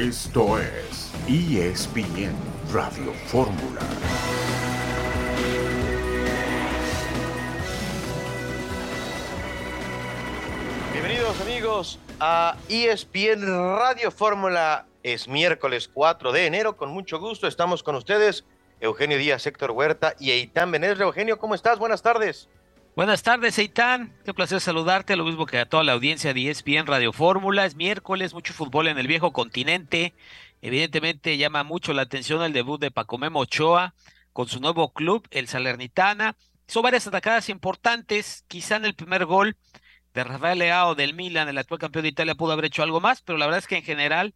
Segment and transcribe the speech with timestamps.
[0.00, 2.34] Esto es ESPN
[2.72, 3.82] Radio Fórmula.
[10.94, 13.44] Bienvenidos amigos a ESPN
[13.76, 14.86] Radio Fórmula.
[15.02, 16.78] Es miércoles 4 de enero.
[16.78, 18.46] Con mucho gusto estamos con ustedes.
[18.80, 20.98] Eugenio Díaz, Héctor Huerta y Eitan Benes.
[20.98, 21.78] Eugenio, ¿cómo estás?
[21.78, 22.48] Buenas tardes.
[22.96, 24.12] Buenas tardes, Eitan.
[24.24, 27.64] Qué placer saludarte, lo mismo que a toda la audiencia de ESPN Radio Fórmula.
[27.64, 30.12] Es miércoles, mucho fútbol en el viejo continente.
[30.60, 33.94] Evidentemente llama mucho la atención el debut de Pacomemo Ochoa
[34.32, 36.36] con su nuevo club, el Salernitana.
[36.68, 39.56] Hizo varias atacadas importantes, quizá en el primer gol
[40.12, 43.22] de Rafael Leao del Milan, el actual campeón de Italia, pudo haber hecho algo más,
[43.22, 44.34] pero la verdad es que en general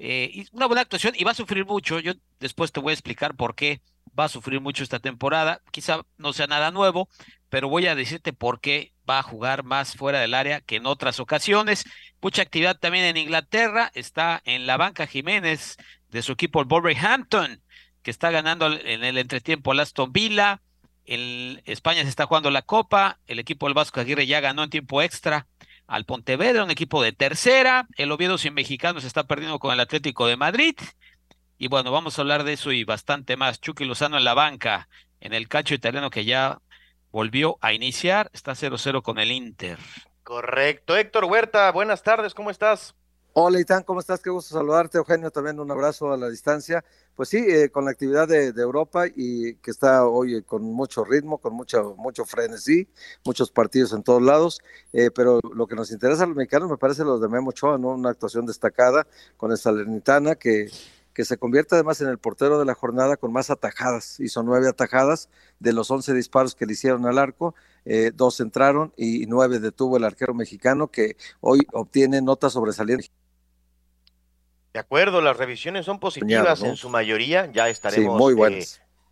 [0.00, 2.00] eh, una buena actuación y va a sufrir mucho.
[2.00, 3.80] Yo después te voy a explicar por qué
[4.18, 5.62] va a sufrir mucho esta temporada.
[5.70, 7.08] Quizá no sea nada nuevo,
[7.48, 10.86] pero voy a decirte por qué va a jugar más fuera del área que en
[10.86, 11.84] otras ocasiones.
[12.20, 13.90] Mucha actividad también en Inglaterra.
[13.94, 15.76] Está en la banca Jiménez
[16.08, 17.62] de su equipo el Wolverhampton,
[18.02, 20.60] que está ganando en el entretiempo el Aston Villa.
[21.04, 23.18] En España se está jugando la Copa.
[23.26, 25.46] El equipo del Vasco Aguirre ya ganó en tiempo extra
[25.86, 27.86] al Pontevedra, un equipo de tercera.
[27.96, 30.74] El Oviedo sin mexicanos está perdiendo con el Atlético de Madrid.
[31.62, 33.60] Y bueno, vamos a hablar de eso y bastante más.
[33.60, 34.88] Chucky Lozano en la banca,
[35.20, 36.60] en el cacho italiano que ya
[37.12, 39.78] volvió a iniciar, está 0-0 con el Inter.
[40.24, 40.96] Correcto.
[40.96, 42.96] Héctor Huerta, buenas tardes, ¿cómo estás?
[43.34, 44.20] Hola, Itán, ¿cómo estás?
[44.20, 46.84] Qué gusto saludarte, Eugenio, también un abrazo a la distancia.
[47.14, 51.38] Pues sí, eh, con la actividad de, Europa y que está hoy con mucho ritmo,
[51.38, 52.88] con mucho, mucho frenesí,
[53.24, 54.60] muchos partidos en todos lados,
[54.92, 57.78] eh, pero lo que nos interesa a los mexicanos me parece los de Memo Ochoa,
[57.78, 57.90] ¿no?
[57.90, 60.68] Una actuación destacada con el Salernitana que
[61.14, 64.18] que se convierte además en el portero de la jornada con más atajadas.
[64.20, 68.92] Hizo nueve atajadas de los once disparos que le hicieron al arco, eh, dos entraron
[68.96, 73.10] y nueve detuvo el arquero mexicano que hoy obtiene notas sobresalientes.
[74.72, 78.64] De acuerdo, las revisiones son positivas en su mayoría, ya estaremos muy eh,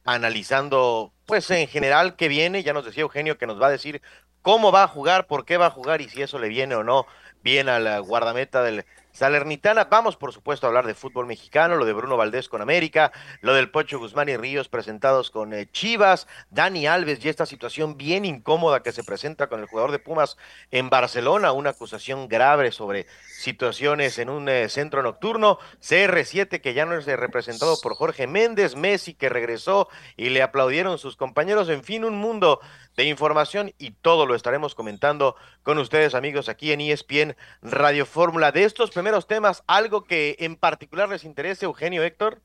[0.05, 4.01] analizando, pues en general qué viene, ya nos decía Eugenio que nos va a decir
[4.41, 6.83] cómo va a jugar, por qué va a jugar y si eso le viene o
[6.83, 7.07] no
[7.43, 9.85] bien a la guardameta del Salernitana.
[9.85, 13.55] Vamos, por supuesto, a hablar de fútbol mexicano, lo de Bruno Valdés con América, lo
[13.55, 18.25] del Pocho Guzmán y Ríos presentados con eh, Chivas, Dani Alves y esta situación bien
[18.25, 20.37] incómoda que se presenta con el jugador de Pumas
[20.71, 23.07] en Barcelona, una acusación grave sobre
[23.39, 28.77] situaciones en un eh, centro nocturno, CR7 que ya no es representado por Jorge Méndez,
[28.77, 32.61] Messi que regresó y le aplaudieron sus compañeros, en fin, un mundo
[32.97, 38.53] de información y todo lo estaremos comentando con ustedes amigos aquí en ESPN Radio Fórmula.
[38.53, 42.43] De estos primeros temas, algo que en particular les interese, Eugenio Héctor.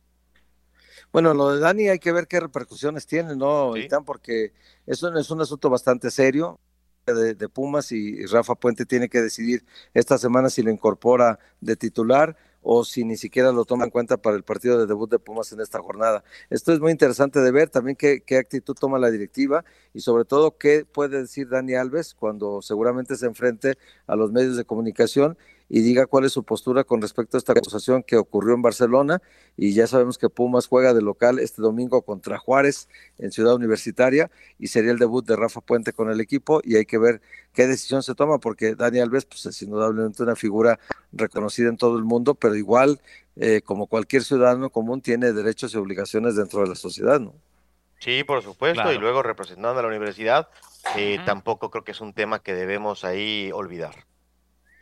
[1.12, 3.74] Bueno, lo de Dani hay que ver qué repercusiones tiene, ¿no,
[4.06, 4.54] Porque
[4.86, 6.62] eso es un asunto bastante serio.
[7.06, 9.64] De, de, Pumas y Rafa Puente tiene que decidir
[9.94, 14.18] esta semana si lo incorpora de titular o si ni siquiera lo toma en cuenta
[14.18, 16.24] para el partido de debut de Pumas en esta jornada.
[16.50, 19.64] Esto es muy interesante de ver también qué, qué actitud toma la directiva
[19.94, 23.78] y sobre todo qué puede decir Dani Alves cuando seguramente se enfrente
[24.08, 25.38] a los medios de comunicación
[25.70, 29.22] y diga cuál es su postura con respecto a esta acusación que ocurrió en Barcelona.
[29.58, 32.88] Y ya sabemos que Pumas juega de local este domingo contra Juárez
[33.18, 36.86] en Ciudad Universitaria y sería el debut de Rafa Puente con el equipo y hay
[36.86, 37.22] que ver
[37.54, 40.80] qué decisión se toma porque Dani Alves pues, es indudablemente una figura
[41.14, 43.00] reconocida en todo el mundo, pero igual
[43.38, 47.34] eh, como cualquier ciudadano común tiene derechos y obligaciones dentro de la sociedad, ¿no?
[48.00, 50.50] Sí, por supuesto, y luego representando a la universidad,
[50.96, 54.06] eh, tampoco creo que es un tema que debemos ahí olvidar.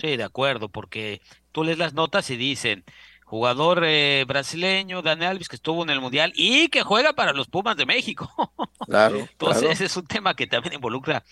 [0.03, 1.21] Sí, de acuerdo, porque
[1.53, 2.83] tú lees las notas y dicen,
[3.23, 7.47] jugador eh, brasileño, Daniel Alves, que estuvo en el Mundial y que juega para los
[7.47, 8.29] Pumas de México.
[8.85, 9.19] Claro.
[9.19, 11.23] Entonces, ese es un tema que también involucra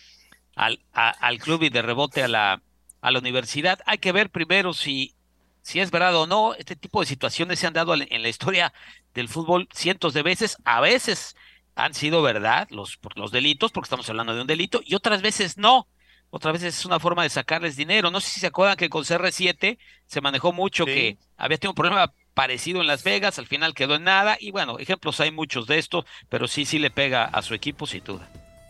[0.56, 2.62] al, al club y de rebote a la,
[3.02, 3.80] a la universidad.
[3.86, 5.16] Hay que ver primero si,
[5.62, 6.54] si es verdad o no.
[6.54, 8.72] Este tipo de situaciones se han dado en la historia
[9.14, 10.56] del fútbol cientos de veces.
[10.64, 11.36] A veces
[11.76, 15.58] han sido verdad los, los delitos, porque estamos hablando de un delito, y otras veces
[15.58, 15.88] no
[16.32, 18.10] otra vez es una forma de sacarles dinero.
[18.10, 21.76] No sé si se acuerdan que con CR7 se manejó mucho que había tenido un
[21.76, 25.68] problema parecido en Las Vegas, al final quedó en nada, y bueno, ejemplos hay muchos
[25.68, 28.30] de esto, pero sí, sí le pega a su equipo sin duda.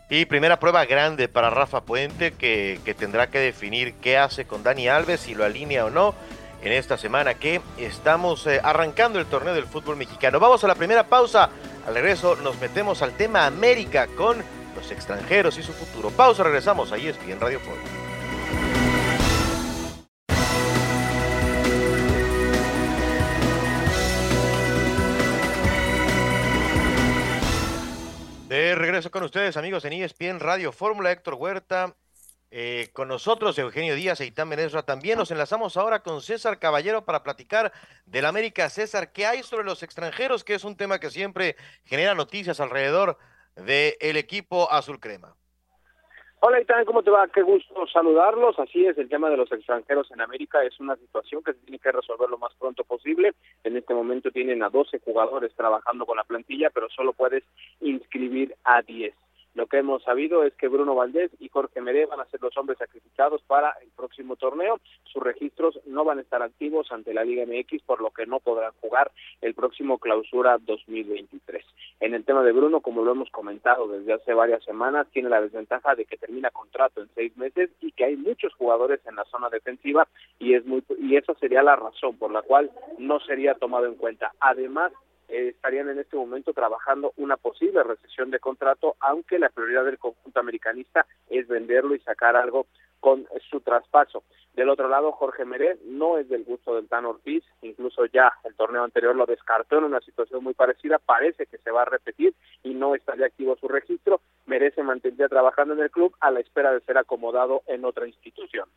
[0.10, 4.64] Y primera prueba grande para Rafa Puente, que, que tendrá que definir qué hace con
[4.64, 6.16] Dani Alves, si lo alinea o no,
[6.64, 10.40] en esta semana que estamos eh, arrancando el torneo del fútbol mexicano.
[10.40, 11.50] Vamos a la primera pausa.
[11.88, 14.44] Al regreso nos metemos al tema América con
[14.76, 16.10] los extranjeros y su futuro.
[16.12, 17.90] Pausa, regresamos a ESPN Radio Fórmula.
[28.48, 31.96] De regreso con ustedes, amigos, en ESPN Radio Fórmula, Héctor Huerta,
[32.54, 34.84] eh, con nosotros, Eugenio Díaz y Itán Menezra.
[34.84, 37.72] También nos enlazamos ahora con César Caballero para platicar
[38.06, 38.70] del América.
[38.70, 40.44] César, ¿qué hay sobre los extranjeros?
[40.44, 43.18] Que es un tema que siempre genera noticias alrededor
[43.56, 45.36] del equipo azul crema.
[46.44, 47.28] Hola Itán, ¿cómo te va?
[47.28, 48.58] Qué gusto saludarlos.
[48.58, 51.78] Así es, el tema de los extranjeros en América es una situación que se tiene
[51.78, 53.34] que resolver lo más pronto posible.
[53.64, 57.44] En este momento tienen a 12 jugadores trabajando con la plantilla, pero solo puedes
[57.80, 59.14] inscribir a 10.
[59.54, 62.56] Lo que hemos sabido es que Bruno Valdés y Jorge Meré van a ser los
[62.58, 64.80] hombres sacrificados para el próximo torneo.
[65.04, 68.40] Sus registros no van a estar activos ante la Liga MX, por lo que no
[68.40, 69.12] podrán jugar
[69.42, 71.66] el próximo clausura 2023.
[72.00, 75.42] En el tema de Bruno, como lo hemos comentado desde hace varias semanas, tiene la
[75.42, 79.26] desventaja de que termina contrato en seis meses y que hay muchos jugadores en la
[79.26, 80.08] zona defensiva
[80.40, 83.96] y es muy y esa sería la razón por la cual no sería tomado en
[83.96, 84.34] cuenta.
[84.40, 84.94] Además,
[85.32, 89.98] eh, estarían en este momento trabajando una posible recesión de contrato, aunque la prioridad del
[89.98, 92.68] conjunto americanista es venderlo y sacar algo
[93.00, 94.24] con su traspaso.
[94.54, 98.54] Del otro lado, Jorge Meré no es del gusto del Tan Ortiz, incluso ya el
[98.56, 102.34] torneo anterior lo descartó en una situación muy parecida, parece que se va a repetir
[102.62, 104.20] y no estaría activo su registro.
[104.46, 108.06] Meré se mantendría trabajando en el club a la espera de ser acomodado en otra
[108.06, 108.68] institución.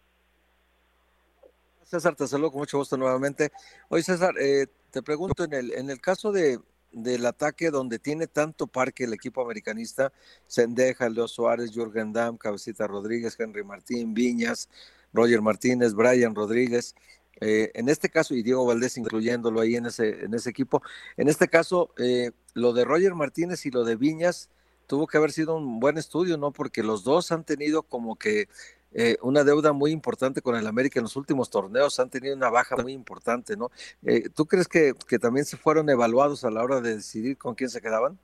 [1.84, 3.52] César, te saludo con mucho gusto nuevamente.
[3.88, 6.58] Oye, César, eh, te pregunto, en el, en el caso de,
[6.92, 10.12] del ataque donde tiene tanto parque el equipo americanista,
[10.46, 14.69] Sendeja, Leo Suárez, Jürgen Damm, Cabecita Rodríguez, Henry Martín, Viñas,
[15.12, 16.94] Roger Martínez, Brian Rodríguez,
[17.40, 20.82] eh, en este caso, y Diego Valdés incluyéndolo ahí en ese, en ese equipo,
[21.16, 24.50] en este caso, eh, lo de Roger Martínez y lo de Viñas
[24.86, 26.52] tuvo que haber sido un buen estudio, ¿no?
[26.52, 28.48] Porque los dos han tenido como que
[28.94, 32.49] eh, una deuda muy importante con el América en los últimos torneos, han tenido una
[32.49, 33.70] baja muy importante, ¿no?
[34.05, 37.55] Eh, ¿Tú crees que, que también se fueron evaluados a la hora de decidir con
[37.55, 38.19] quién se quedaban?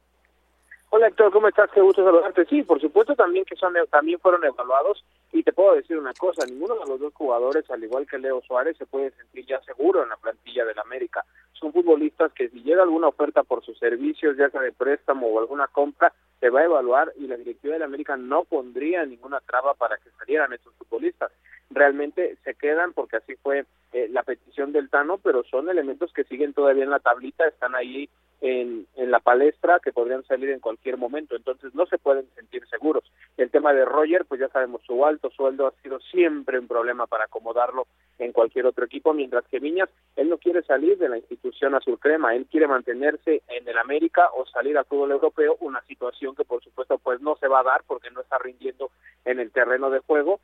[0.92, 1.70] Hola Héctor, ¿cómo estás?
[1.70, 2.44] Qué gusto saludarte.
[2.46, 6.44] Sí, por supuesto también que son también fueron evaluados y te puedo decir una cosa,
[6.44, 10.02] ninguno de los dos jugadores, al igual que Leo Suárez, se puede sentir ya seguro
[10.02, 11.24] en la plantilla del América.
[11.52, 15.38] Son futbolistas que si llega alguna oferta por sus servicios, ya sea de préstamo o
[15.38, 19.74] alguna compra, se va a evaluar y la directiva del América no pondría ninguna traba
[19.74, 21.30] para que salieran estos futbolistas.
[21.70, 26.24] Realmente se quedan porque así fue eh, la petición del Tano, pero son elementos que
[26.24, 28.08] siguen todavía en la tablita, están ahí
[28.40, 32.66] en, en la palestra que podrían salir en cualquier momento, entonces no se pueden sentir
[32.68, 33.04] seguros.
[33.36, 37.06] El tema de Roger, pues ya sabemos, su alto sueldo ha sido siempre un problema
[37.06, 37.86] para acomodarlo
[38.18, 41.98] en cualquier otro equipo, mientras que Viñas, él no quiere salir de la institución azul
[41.98, 46.44] crema, él quiere mantenerse en el América o salir al fútbol europeo, una situación que
[46.44, 48.90] por supuesto pues no se va a dar porque no está rindiendo
[49.24, 50.40] en el terreno de juego,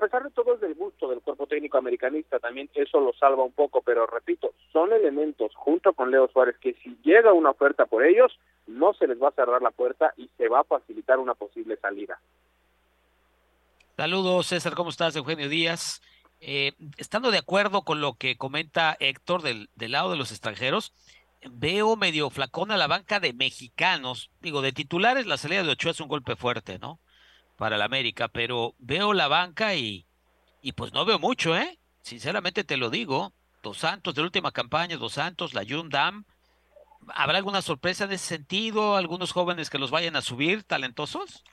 [0.00, 3.52] pesar de todo es del gusto del cuerpo técnico americanista, también eso lo salva un
[3.52, 8.04] poco, pero repito, son elementos junto con Leo Suárez que si llega una oferta por
[8.04, 8.36] ellos,
[8.66, 11.76] no se les va a cerrar la puerta y se va a facilitar una posible
[11.76, 12.20] salida.
[13.96, 15.14] Saludos, César, ¿cómo estás?
[15.14, 16.00] Eugenio Díaz.
[16.40, 20.94] Eh, estando de acuerdo con lo que comenta Héctor del, del lado de los extranjeros,
[21.50, 24.30] veo medio flacona la banca de mexicanos.
[24.40, 26.98] Digo, de titulares la salida de Ochoa es un golpe fuerte, ¿no?
[27.60, 30.06] Para el América, pero veo la banca y,
[30.62, 31.78] y pues no veo mucho, ¿eh?
[32.00, 33.32] Sinceramente te lo digo.
[33.62, 36.24] Dos Santos de la última campaña, Dos Santos, la Yundam.
[37.08, 38.96] ¿Habrá alguna sorpresa en ese sentido?
[38.96, 41.44] ¿Algunos jóvenes que los vayan a subir talentosos?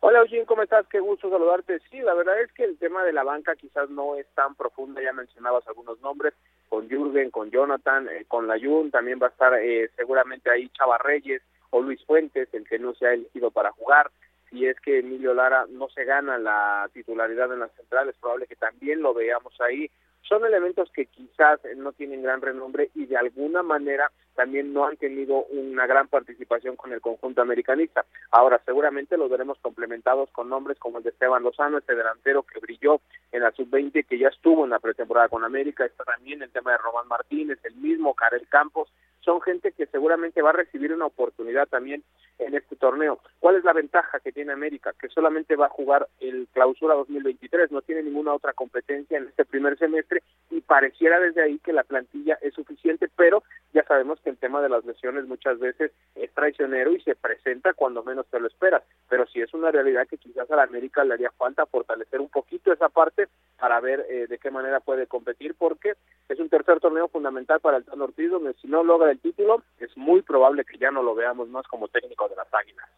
[0.00, 0.86] Hola Eugene, ¿cómo estás?
[0.88, 1.80] Qué gusto saludarte.
[1.90, 5.00] Sí, la verdad es que el tema de la banca quizás no es tan profunda,
[5.02, 6.34] ya mencionabas algunos nombres,
[6.68, 10.98] con Jürgen, con Jonathan, eh, con Layun, también va a estar eh, seguramente ahí Chava
[10.98, 14.10] Reyes o Luis Fuentes, el que no se ha elegido para jugar.
[14.50, 18.46] Si es que Emilio Lara no se gana la titularidad en las centrales, es probable
[18.46, 19.90] que también lo veamos ahí
[20.28, 24.96] son elementos que quizás no tienen gran renombre y de alguna manera también no han
[24.96, 28.04] tenido una gran participación con el conjunto americanista.
[28.30, 32.60] Ahora, seguramente los veremos complementados con nombres como el de Esteban Lozano, este delantero que
[32.60, 33.00] brilló
[33.32, 36.72] en la sub-20, que ya estuvo en la pretemporada con América, está también el tema
[36.72, 41.06] de Román Martínez, el mismo Karel Campos, son gente que seguramente va a recibir una
[41.06, 42.02] oportunidad también
[42.38, 43.20] en este torneo.
[43.40, 44.94] ¿Cuál es la ventaja que tiene América?
[44.98, 49.44] Que solamente va a jugar el clausura 2023, no tiene ninguna otra competencia en este
[49.44, 54.30] primer semestre y pareciera desde ahí que la plantilla es suficiente, pero ya sabemos que
[54.30, 58.40] el tema de las lesiones muchas veces es traicionero y se presenta cuando menos te
[58.40, 61.66] lo esperas, pero si es una realidad que quizás a la América le haría falta
[61.66, 65.94] fortalecer un poquito esa parte para ver eh, de qué manera puede competir, porque
[66.28, 69.62] es un tercer torneo fundamental para el Tano Ortiz, donde si no logra el título,
[69.78, 72.88] es muy probable que ya no lo veamos más como técnico de las Águilas.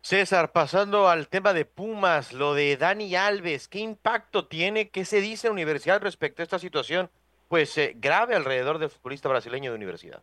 [0.00, 4.90] César, pasando al tema de Pumas, lo de Dani Alves, ¿qué impacto tiene?
[4.90, 7.08] ¿Qué se dice en Universidad respecto a esta situación?
[7.48, 10.22] Pues eh, grave alrededor del futbolista brasileño de Universidad.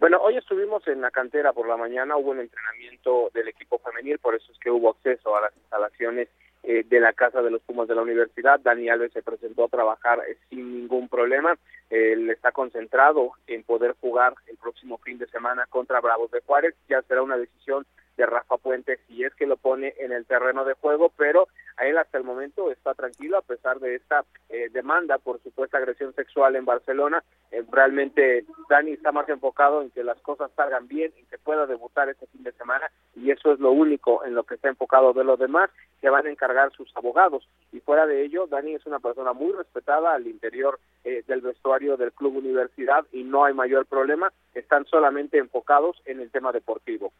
[0.00, 4.18] Bueno, hoy estuvimos en la cantera por la mañana, hubo un entrenamiento del equipo femenil,
[4.20, 6.28] por eso es que hubo acceso a las instalaciones
[6.62, 8.60] eh, de la Casa de los Pumas de la Universidad.
[8.60, 11.56] Dani Alves se presentó a trabajar eh, sin ningún problema.
[11.90, 16.74] Él está concentrado en poder jugar el próximo fin de semana contra Bravos de Juárez.
[16.88, 17.86] Ya será una decisión
[18.18, 21.86] de Rafa Puente si es que lo pone en el terreno de juego, pero a
[21.86, 26.12] él hasta el momento está tranquilo a pesar de esta eh, demanda por supuesta agresión
[26.14, 27.22] sexual en Barcelona.
[27.52, 31.66] Eh, realmente Dani está más enfocado en que las cosas salgan bien, en que pueda
[31.66, 35.12] debutar este fin de semana y eso es lo único en lo que está enfocado
[35.12, 35.70] de los demás
[36.00, 37.48] que van a encargar sus abogados.
[37.72, 41.96] Y fuera de ello, Dani es una persona muy respetada al interior eh, del vestuario
[41.96, 47.12] del Club Universidad y no hay mayor problema, están solamente enfocados en el tema deportivo.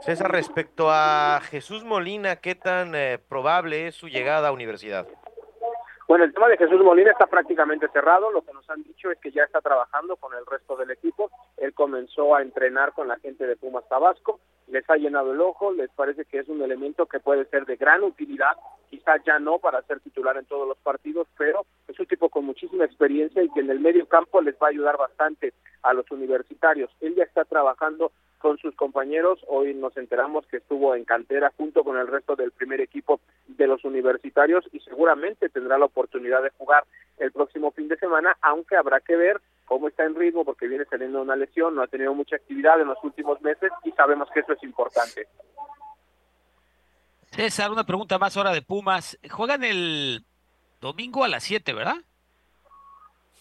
[0.00, 5.06] César, respecto a Jesús Molina, ¿qué tan eh, probable es su llegada a universidad?
[6.06, 8.30] Bueno, el tema de Jesús Molina está prácticamente cerrado.
[8.30, 11.30] Lo que nos han dicho es que ya está trabajando con el resto del equipo.
[11.58, 14.40] Él comenzó a entrenar con la gente de Pumas Tabasco.
[14.68, 15.72] Les ha llenado el ojo.
[15.72, 18.56] Les parece que es un elemento que puede ser de gran utilidad.
[18.88, 22.46] Quizás ya no para ser titular en todos los partidos, pero es un tipo con
[22.46, 25.52] muchísima experiencia y que en el medio campo les va a ayudar bastante
[25.82, 26.90] a los universitarios.
[27.00, 29.40] Él ya está trabajando con sus compañeros.
[29.46, 33.66] Hoy nos enteramos que estuvo en cantera junto con el resto del primer equipo de
[33.66, 36.84] los universitarios y seguramente tendrá la oportunidad de jugar
[37.18, 40.84] el próximo fin de semana, aunque habrá que ver cómo está en ritmo porque viene
[40.84, 44.40] teniendo una lesión, no ha tenido mucha actividad en los últimos meses y sabemos que
[44.40, 45.26] eso es importante.
[47.30, 49.18] César, una pregunta más ahora de Pumas.
[49.30, 50.24] Juegan el
[50.80, 51.96] domingo a las 7, ¿verdad?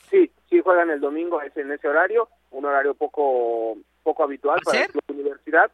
[0.09, 3.77] Sí, sí juegan el domingo es en ese horario, un horario poco
[4.07, 5.69] poco habitual para la universidad.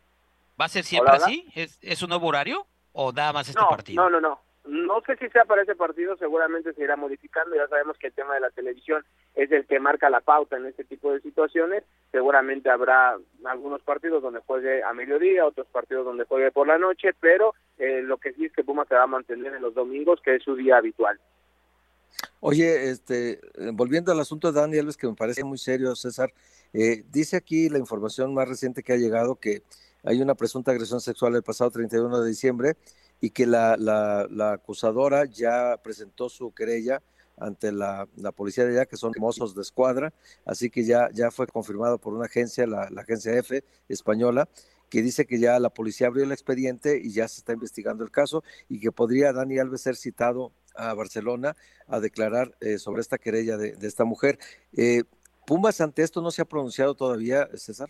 [0.60, 1.46] ¿Va a ser siempre así?
[1.54, 4.02] ¿Es, ¿Es, un nuevo horario o nada más este partido?
[4.02, 4.40] No, no, no.
[4.66, 7.56] No sé si sea para ese partido, seguramente se irá modificando.
[7.56, 10.66] Ya sabemos que el tema de la televisión es el que marca la pauta en
[10.66, 11.84] este tipo de situaciones.
[12.12, 17.10] Seguramente habrá algunos partidos donde juegue a mediodía, otros partidos donde juegue por la noche,
[17.20, 20.22] pero eh, lo que sí es que Puma se va a mantener en los domingos,
[20.24, 21.20] que es su día habitual.
[22.40, 26.30] Oye, este, eh, volviendo al asunto de Dani Alves, que me parece muy serio, César,
[26.74, 29.64] eh, dice aquí la información más reciente que ha llegado que
[30.04, 32.78] hay una presunta agresión sexual el pasado 31 de diciembre
[33.22, 37.02] y que la, la, acusadora ya presentó su querella
[37.38, 40.14] ante la, policía de allá, que son mozos de escuadra,
[40.46, 44.50] así que ya, ya fue confirmado por una agencia, la, la agencia F española,
[44.90, 48.12] que dice que ya la policía abrió el expediente y ya se está investigando el
[48.12, 51.56] caso y que podría Dani Alves ser citado a Barcelona
[51.88, 54.38] a declarar eh, sobre esta querella de, de esta mujer.
[54.74, 55.04] Eh,
[55.46, 57.90] Pumas ante esto no se ha pronunciado todavía, César.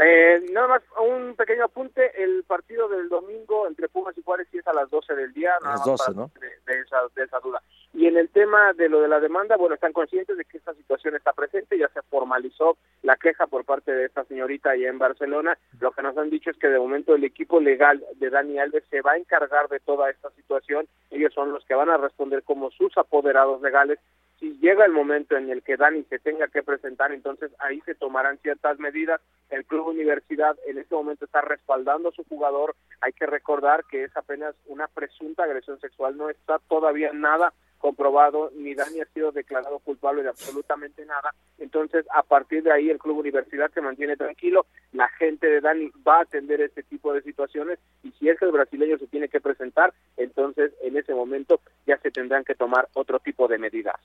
[0.00, 4.56] Eh, nada más un pequeño apunte, el partido del domingo entre Pumas y Juárez sí
[4.56, 6.30] es a las 12 del día, a las 12, ¿no?
[6.40, 7.62] De, esa, de esa duda.
[7.92, 10.72] Y en el tema de lo de la demanda, bueno, están conscientes de que esta
[10.72, 14.98] situación está presente, ya se formalizó la queja por parte de esta señorita allá en
[14.98, 15.58] Barcelona.
[15.78, 18.84] Lo que nos han dicho es que de momento el equipo legal de Dani Alves
[18.88, 20.88] se va a encargar de toda esta situación.
[21.10, 23.98] Ellos son los que van a responder como sus apoderados legales
[24.42, 27.94] si llega el momento en el que Dani se tenga que presentar, entonces ahí se
[27.94, 29.20] tomarán ciertas medidas.
[29.50, 32.74] El Club Universidad en este momento está respaldando a su jugador.
[33.02, 38.50] Hay que recordar que es apenas una presunta agresión sexual, no está todavía nada comprobado,
[38.56, 41.32] ni Dani ha sido declarado culpable de absolutamente nada.
[41.58, 45.90] Entonces, a partir de ahí, el Club Universidad se mantiene tranquilo, la gente de Dani
[46.06, 49.28] va a atender este tipo de situaciones y si es que el brasileño se tiene
[49.28, 54.00] que presentar, entonces en ese momento ya se tendrán que tomar otro tipo de medidas.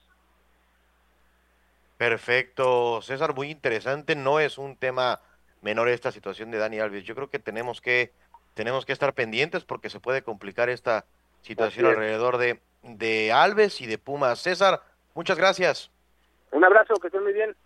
[1.98, 4.14] Perfecto, César, muy interesante.
[4.14, 5.20] No es un tema
[5.60, 7.04] menor esta situación de Dani Alves.
[7.04, 8.12] Yo creo que tenemos que
[8.54, 11.04] tenemos que estar pendientes porque se puede complicar esta
[11.42, 14.40] situación alrededor de, de Alves y de Pumas.
[14.40, 14.82] César,
[15.14, 15.90] muchas gracias.
[16.50, 17.56] Un abrazo, que estén muy bien.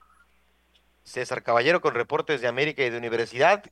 [1.02, 3.64] César Caballero con reportes de América y de Universidad.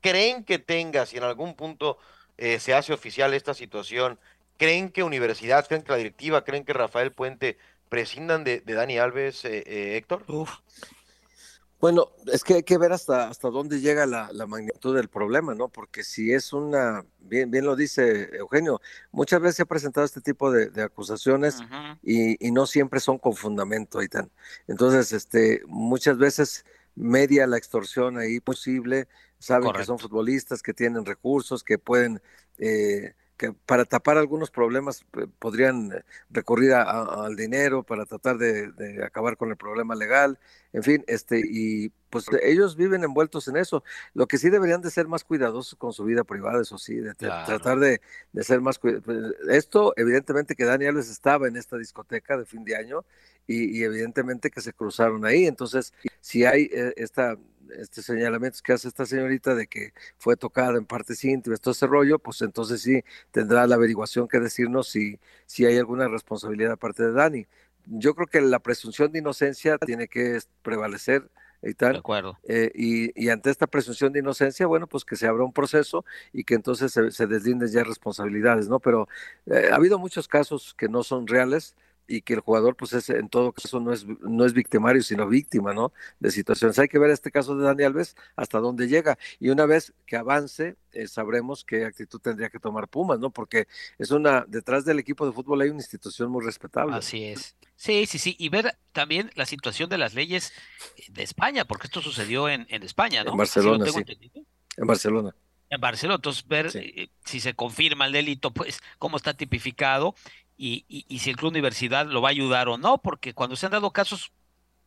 [0.00, 1.98] ¿Creen que tenga, si en algún punto
[2.36, 4.18] eh, se hace oficial esta situación,
[4.56, 7.58] creen que Universidad, creen que la directiva, creen que Rafael Puente
[7.90, 10.24] prescindan de, Dani Alves, eh, eh, Héctor?
[11.80, 15.68] Bueno, es que hay que ver hasta, hasta dónde llega la, magnitud del problema, ¿no?
[15.68, 18.80] Porque si es una, bien, bien lo dice Eugenio,
[19.12, 21.58] muchas veces se ha presentado este tipo de, acusaciones
[22.02, 24.30] y, no siempre son con fundamento, tan
[24.66, 31.06] Entonces, este, muchas veces media la extorsión ahí posible, saben que son futbolistas, que tienen
[31.06, 32.20] recursos, que pueden
[32.58, 35.02] eh, que para tapar algunos problemas
[35.38, 40.38] podrían eh, recurrir al dinero para tratar de, acabar con el problema legal,
[40.74, 43.82] en fin, este y pues ellos viven envueltos en eso.
[44.12, 47.14] Lo que sí deberían de ser más cuidadosos con su vida privada, eso sí, de
[47.14, 48.02] tratar de,
[48.42, 49.06] ser más cuidadosos.
[49.06, 53.06] Pues, esto, evidentemente que Dani Alves estaba en esta discoteca de fin de año
[53.46, 55.46] y, evidentemente que se cruzaron ahí.
[55.46, 57.38] Entonces, si hay eh, esta
[57.78, 61.86] este señalamientos que hace esta señorita de que fue tocada en partes íntimas, todo ese
[61.86, 67.02] rollo, pues entonces sí tendrá la averiguación que decirnos si, si hay alguna responsabilidad aparte
[67.02, 67.46] de Dani.
[67.86, 71.28] Yo creo que la presunción de inocencia tiene que prevalecer
[71.62, 71.92] y tal.
[71.92, 72.38] De acuerdo.
[72.44, 76.44] Eh, y, ante esta presunción de inocencia, bueno, pues que se abra un proceso y
[76.44, 78.80] que entonces se, se deslinden ya responsabilidades, ¿no?
[78.80, 79.08] Pero
[79.46, 81.74] eh, ha habido muchos casos que no son reales
[82.10, 85.28] y que el jugador, pues es, en todo caso no es, no es victimario, sino
[85.28, 85.92] víctima, ¿no?
[86.18, 86.76] De situaciones.
[86.80, 89.16] Hay que ver este caso de Dani Alves hasta dónde llega.
[89.38, 93.30] Y una vez que avance, eh, sabremos qué actitud tendría que tomar Pumas, ¿no?
[93.30, 96.96] Porque es una, detrás del equipo de fútbol hay una institución muy respetable.
[96.96, 97.54] Así es.
[97.76, 98.34] Sí, sí, sí.
[98.40, 100.52] Y ver también la situación de las leyes
[101.10, 103.30] de España, porque esto sucedió en, en España, ¿no?
[103.30, 104.04] En Barcelona, sí.
[104.76, 105.32] En Barcelona.
[105.70, 110.16] En Barcelona, entonces ver eh, si se confirma el delito, pues cómo está tipificado
[110.62, 113.72] y, si el Club Universidad lo va a ayudar o no, porque cuando se han
[113.72, 114.30] dado casos,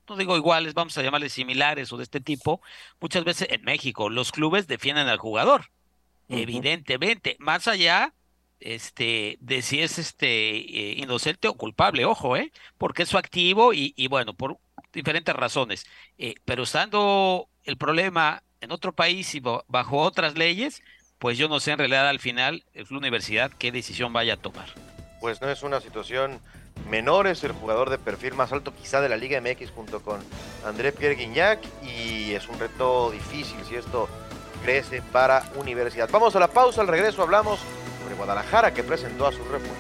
[0.08, 2.62] no digo iguales, vamos a llamarles similares o de este tipo,
[3.00, 5.72] muchas veces en México los clubes defienden al jugador,
[6.30, 8.14] evidentemente, más allá
[8.60, 10.28] este, de si es este
[10.58, 12.52] eh, inocente o culpable, ojo, ¿eh?
[12.78, 14.60] porque es su activo y, bueno, por
[14.94, 15.88] diferentes razones.
[16.20, 20.84] Eh, pero estando el problema en otro país y bajo otras leyes,
[21.18, 24.93] pues yo no sé en realidad al final Club Universidad qué decisión vaya a tomar
[25.24, 26.42] pues no es una situación
[26.90, 30.20] menor, es el jugador de perfil más alto quizá de la Liga MX junto con
[30.66, 34.10] André Pierre Guignac y es un reto difícil si esto
[34.66, 36.10] crece para Universidad.
[36.12, 37.62] Vamos a la pausa, al regreso hablamos
[38.02, 39.78] sobre Guadalajara que presentó a sus refuerzos.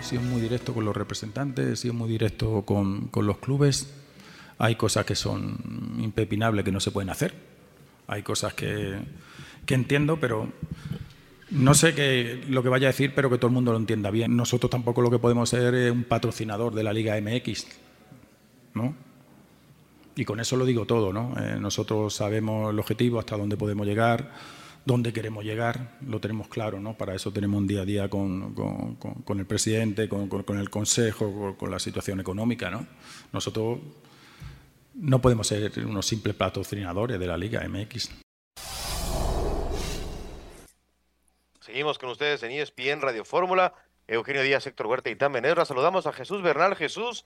[0.00, 3.92] He sido muy directo con los representantes, he sido muy directo con, con los clubes
[4.62, 5.58] hay cosas que son
[5.98, 7.34] impepinables que no se pueden hacer.
[8.06, 8.96] Hay cosas que,
[9.66, 10.52] entiendo, pero
[11.50, 14.12] no sé qué, lo que vaya a decir, pero que todo el mundo lo entienda
[14.12, 14.36] bien.
[14.36, 17.66] Nosotros tampoco lo que podemos ser es un patrocinador de la Liga MX,
[18.74, 18.94] ¿no?
[20.14, 21.34] Y con eso lo digo todo, ¿no?
[21.40, 24.30] Eh, nosotros sabemos el objetivo, hasta dónde podemos llegar,
[24.84, 26.96] dónde queremos llegar, lo tenemos claro, ¿no?
[26.96, 28.54] Para eso tenemos un día a día con,
[29.36, 32.86] el presidente, con, con el consejo, con, la situación económica, ¿no?
[33.32, 33.80] Nosotros
[34.94, 38.22] no podemos ser unos simples patrocinadores de la Liga MX.
[41.60, 43.74] Seguimos con ustedes en ESPN Radio Fórmula.
[44.08, 45.32] Eugenio Díaz, Héctor Huerta y Tam
[45.64, 46.74] Saludamos a Jesús Bernal.
[46.74, 47.24] Jesús,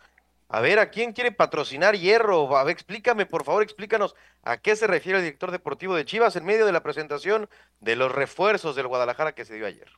[0.49, 2.57] a ver, ¿a quién quiere patrocinar Hierro?
[2.57, 6.37] A ver, explícame, por favor, explícanos a qué se refiere el director deportivo de Chivas
[6.37, 7.49] en medio de la presentación
[7.81, 9.89] de los refuerzos del Guadalajara que se dio ayer.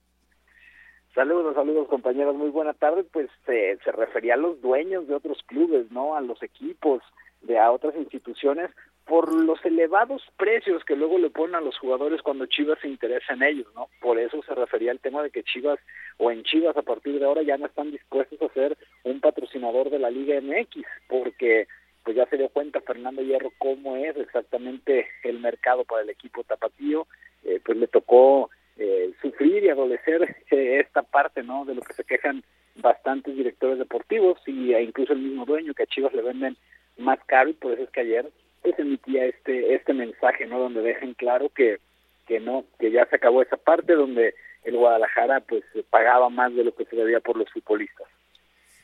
[1.15, 3.05] Saludos, saludos compañeros, muy buena tarde.
[3.05, 6.15] Pues se refería a los dueños de otros clubes, ¿no?
[6.15, 7.03] A los equipos
[7.43, 8.71] de a otras instituciones
[9.09, 13.33] por los elevados precios que luego le ponen a los jugadores cuando Chivas se interesa
[13.33, 13.89] en ellos, ¿no?
[14.03, 15.79] Por eso se refería al tema de que Chivas
[16.19, 19.89] o en Chivas a partir de ahora ya no están dispuestos a ser un patrocinador
[19.89, 21.67] de la Liga MX, porque
[22.05, 26.45] pues ya se dio cuenta Fernando Hierro cómo es exactamente el mercado para el equipo
[26.45, 27.07] tapatío,
[27.45, 31.65] eh, pues le tocó eh, sufrir y adolecer eh, esta parte, ¿no?
[31.65, 32.45] De lo que se quejan
[32.77, 36.57] bastantes directores deportivos y e incluso el mismo dueño que a Chivas le venden
[36.99, 38.31] más caro y por eso es que ayer
[38.63, 41.79] pues, emitía este este mensaje no donde dejen claro que
[42.27, 44.35] que no que ya se acabó esa parte donde
[44.65, 48.07] el Guadalajara pues pagaba más de lo que se debía por los futbolistas.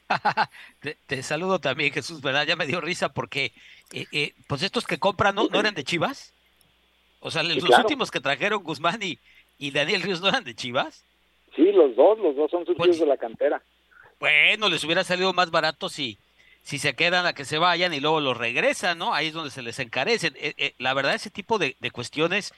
[1.07, 3.53] Te, saludo también Jesús verdad ya me dio risa porque
[3.93, 6.35] eh, eh, pues estos que compran no, no eran de Chivas
[7.21, 9.19] o sea los últimos que trajeron Guzmán y,
[9.59, 11.07] y Daniel Ríos no eran de Chivas
[11.57, 13.63] sí los dos los dos son surgidos pues de la cantera.
[14.21, 16.19] Bueno les hubiera salido más barato si
[16.65, 19.15] si se quedan a que se vayan y luego los regresan, ¿no?
[19.15, 20.35] Ahí es donde se les encarecen.
[20.37, 22.55] Eh, eh, la verdad, ese tipo de, cuestiones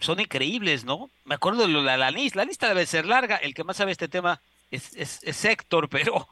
[0.00, 1.10] son increíbles, ¿no?
[1.24, 3.92] Me acuerdo de la, la, lista, la lista debe ser larga, el que más sabe
[3.92, 6.28] este tema es, es, Héctor, pero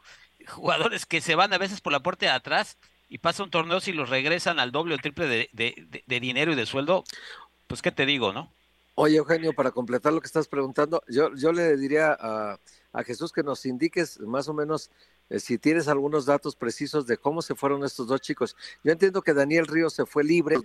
[0.47, 3.79] jugadores que se van a veces por la puerta de atrás y pasan un torneo
[3.85, 7.05] y los regresan al doble o triple de, de, dinero y de sueldo,
[7.67, 8.51] pues qué te digo, ¿no?
[8.95, 12.59] Oye, Eugenio, para completar lo que estás preguntando, yo, yo le diría a,
[12.91, 14.91] a Jesús que nos indiques más o menos
[15.39, 18.55] si tienes algunos datos precisos de cómo se fueron estos dos chicos.
[18.83, 20.57] Yo entiendo que Daniel Ríos se fue libre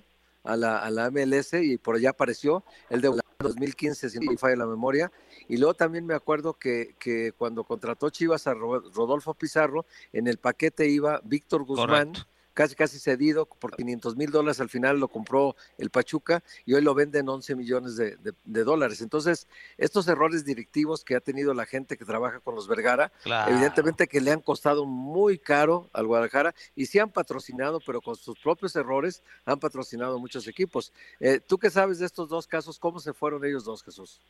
[0.45, 4.39] a la, a la MLS y por allá apareció, el de 2015, si no me
[4.39, 5.13] falla la memoria.
[5.49, 10.39] Y luego también me acuerdo que, que cuando contrató Chivas a Rodolfo Pizarro, en el
[10.39, 12.13] paquete iba Víctor Guzmán
[12.59, 16.83] casi casi cedido por 500 mil dólares, al final lo compró el Pachuca y hoy
[16.83, 19.01] lo venden 11 millones de, dólares.
[19.01, 23.13] Entonces, estos errores directivos que ha tenido la gente que trabaja con los Vergara,
[23.47, 28.17] evidentemente que le han costado muy caro al Guadalajara y sí han patrocinado, pero con
[28.17, 30.93] sus propios errores han patrocinado muchos equipos.
[31.21, 32.81] Eh, ¿Tú qué sabes de estos dos casos?
[32.81, 34.21] ¿Cómo se fueron ellos dos, Jesús?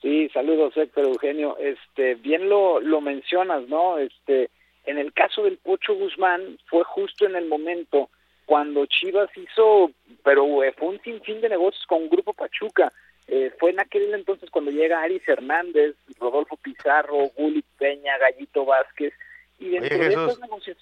[0.00, 1.58] Sí, saludos Héctor Eugenio.
[1.58, 3.98] Este, bien lo, lo mencionas, ¿no?
[3.98, 4.48] Este,
[4.88, 8.08] en el caso del Pocho Guzmán fue justo en el momento
[8.46, 9.90] cuando Chivas hizo,
[10.24, 12.90] pero eh, fue un sinfín de negocios con Grupo Pachuca.
[13.26, 19.12] Eh, fue en aquel entonces cuando llega Aris Hernández, Rodolfo Pizarro, Gulli Peña, Gallito Vázquez,
[19.58, 20.78] y dentro de estos negocios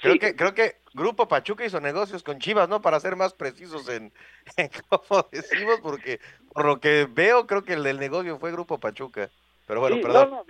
[0.00, 2.80] Creo, que, creo que Grupo Pachuca hizo negocios con Chivas, ¿no?
[2.80, 4.10] Para ser más precisos en,
[4.88, 6.20] cómo decimos, porque
[6.52, 9.30] por lo que veo, creo que el del negocio fue Grupo Pachuca.
[9.66, 10.30] Pero bueno, perdón.
[10.30, 10.44] No,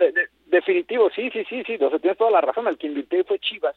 [0.49, 3.39] definitivo, sí, sí, sí, sí, o sea, tienes toda la razón, el que invité fue
[3.39, 3.75] Chivas.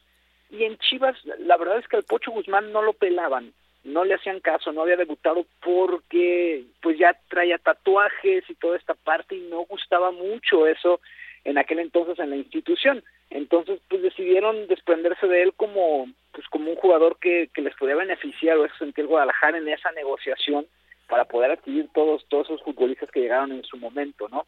[0.51, 3.53] Y en Chivas, la verdad es que al Pocho Guzmán no lo pelaban,
[3.85, 8.95] no le hacían caso, no había debutado porque pues ya traía tatuajes y toda esta
[8.95, 11.01] parte y no gustaba mucho eso
[11.45, 13.03] en aquel entonces en la institución.
[13.31, 17.95] Entonces, pues decidieron desprenderse de él como pues como un jugador que, que les podía
[17.95, 20.67] beneficiar o eso sentía el Guadalajara en esa negociación
[21.09, 24.47] para poder adquirir todos todos esos futbolistas que llegaron en su momento, ¿no?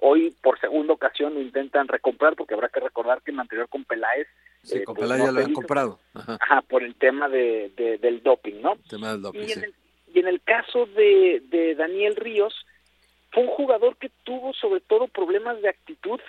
[0.00, 3.84] Hoy por segunda ocasión lo intentan recomprar porque habrá que recordar que en anterior con
[3.84, 4.26] Peláez
[4.66, 6.00] Sí, eh, con pues, Peláez ya lo han comprado.
[6.14, 6.62] Ajá.
[6.68, 7.70] por el tema de,
[8.00, 8.76] del doping, ¿no?
[8.90, 9.74] tema del doping, y, en el,
[10.12, 12.66] y en el caso de, de Daniel Ríos,
[13.30, 16.20] fue un jugador que tuvo sobre todo problemas de actitud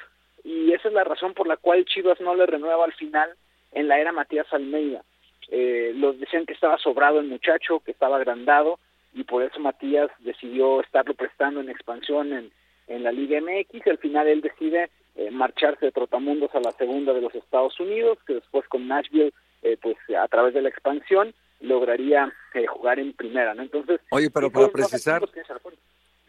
[0.44, 3.30] y esa es la razón por la cual Chivas no le renueva al final
[3.72, 5.04] en la era Matías Almeida.
[5.50, 8.80] Eh, los decían que estaba sobrado el muchacho, que estaba agrandado
[9.14, 12.52] y por eso Matías decidió estarlo prestando en expansión en,
[12.88, 17.14] en la Liga MX al final él decide eh, marcharse de Trotamundos a la segunda
[17.14, 21.34] de los Estados Unidos, que después con Nashville, eh, pues a través de la expansión,
[21.60, 22.32] lograría
[22.70, 23.64] jugar en primera, ¿no?
[23.64, 25.22] Entonces, oye, pero para precisar,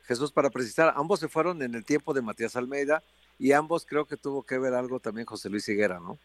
[0.05, 3.03] Jesús, para precisar, ambos se fueron en el tiempo de Matías Almeida
[3.39, 6.19] y ambos creo que tuvo que ver algo también José Luis Higuera, ¿no?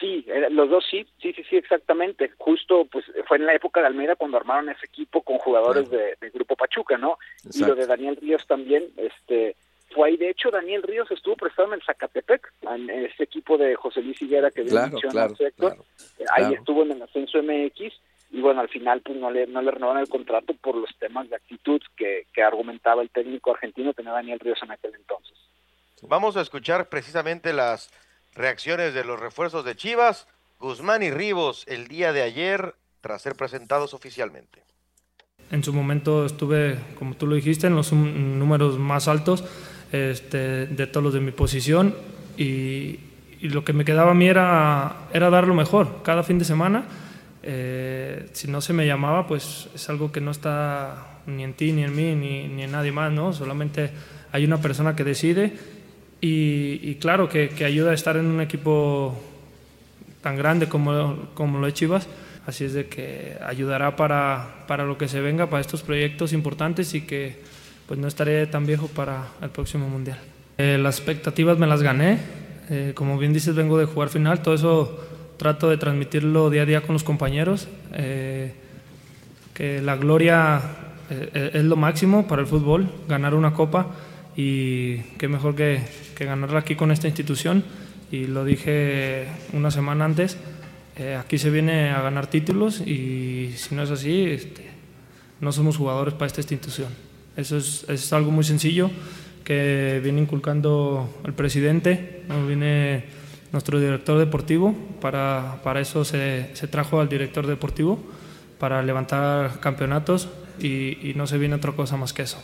[0.00, 2.32] Sí, eh, los dos sí, sí, sí, sí, exactamente.
[2.38, 6.16] Justo, pues fue en la época de Almeida cuando armaron ese equipo con jugadores de,
[6.32, 7.18] Grupo Pachuca, ¿no?
[7.52, 9.56] Y lo de Daniel Ríos también, este,
[9.94, 10.16] fue ahí.
[10.16, 14.20] De hecho, Daniel Ríos estuvo prestado en el Zacatepec, en ese equipo de José Luis
[14.20, 15.84] Higuera que claro, claro, claro,
[16.30, 17.94] Ahí estuvo en el ascenso MX
[18.30, 21.30] y bueno, al final pues no le, no le renovaron el contrato por los temas
[21.30, 25.38] de actitud que, que argumentaba el técnico argentino tenía Daniel Ríos en aquel entonces.
[26.02, 27.90] Vamos a escuchar precisamente las
[28.34, 30.26] reacciones de los refuerzos de Chivas,
[30.58, 34.62] Guzmán y Rivos el día de ayer tras ser presentados oficialmente.
[35.50, 39.44] En su momento estuve, como tú lo dijiste, en los números más altos
[39.92, 41.94] este, de todos los de mi posición
[42.36, 43.00] y,
[43.42, 46.86] lo que me quedaba a mí era, era dar lo mejor cada fin de semana.
[47.42, 51.72] Eh, si no se me llamaba, pues es algo que no está ni en ti,
[51.72, 53.34] ni en mí, ni, ni en nadie más, ¿no?
[53.34, 53.90] Solamente
[54.32, 55.52] hay una persona que decide
[56.26, 59.14] y, claro, que, ayuda a estar en un equipo
[60.22, 62.08] tan grande como, como lo es Chivas.
[62.46, 66.94] Así es de que ayudará para, para lo que se venga, para estos proyectos importantes
[66.94, 67.36] y que
[67.86, 70.18] pues no estaré tan viejo para el próximo Mundial.
[70.56, 72.18] Eh, las expectativas me las gané.
[72.70, 74.40] Eh, como bien dices, vengo de jugar final.
[74.40, 75.06] Todo eso
[75.36, 77.68] trato de transmitirlo día a día con los compañeros.
[77.92, 78.54] Eh,
[79.52, 80.62] que la gloria
[81.10, 83.88] es lo máximo para el fútbol, ganar una copa
[84.36, 85.80] y qué mejor que,
[86.16, 87.64] que ganarla aquí con esta institución.
[88.10, 90.38] Y lo dije una semana antes,
[90.96, 94.70] eh, aquí se viene a ganar títulos y si no es así, este,
[95.40, 96.88] no somos jugadores para esta institución.
[97.36, 98.90] Eso es, es, algo muy sencillo
[99.42, 103.04] que viene inculcando el presidente, viene
[103.50, 107.98] nuestro director deportivo, para, para eso se, se, trajo al director deportivo,
[108.58, 110.28] para levantar campeonatos
[110.60, 112.40] y, y no se viene otra cosa más que eso.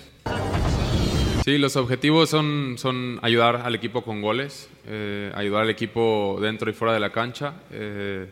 [1.51, 6.71] Sí, los objetivos son, son ayudar al equipo con goles, eh, ayudar al equipo dentro
[6.71, 7.55] y fuera de la cancha.
[7.73, 8.31] Eh,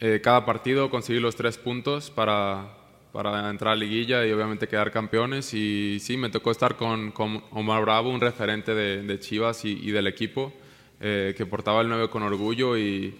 [0.00, 2.76] eh, cada partido conseguir los tres puntos para,
[3.10, 5.54] para, entrar a liguilla y obviamente quedar campeones.
[5.54, 9.80] Y sí, me tocó estar con, con Omar Bravo, un referente de, de Chivas y,
[9.82, 10.52] y, del equipo,
[11.00, 12.76] que portaba el 9 con orgullo.
[12.76, 13.16] Y,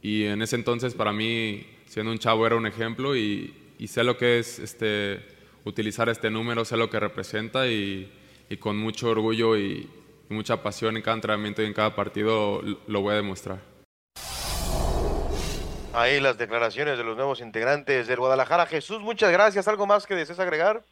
[0.00, 4.04] y, en ese entonces para mí, siendo un chavo, era un ejemplo y, y sé
[4.04, 5.18] lo que es este,
[5.64, 8.08] utilizar este número, sé lo que representa y
[8.48, 9.88] y con mucho orgullo y,
[10.30, 13.58] mucha pasión en cada entrenamiento y en cada partido lo voy a demostrar.
[15.92, 18.66] Ahí las declaraciones de los nuevos integrantes del Guadalajara.
[18.66, 19.68] Jesús, muchas gracias.
[19.68, 20.82] ¿Algo más que desees agregar?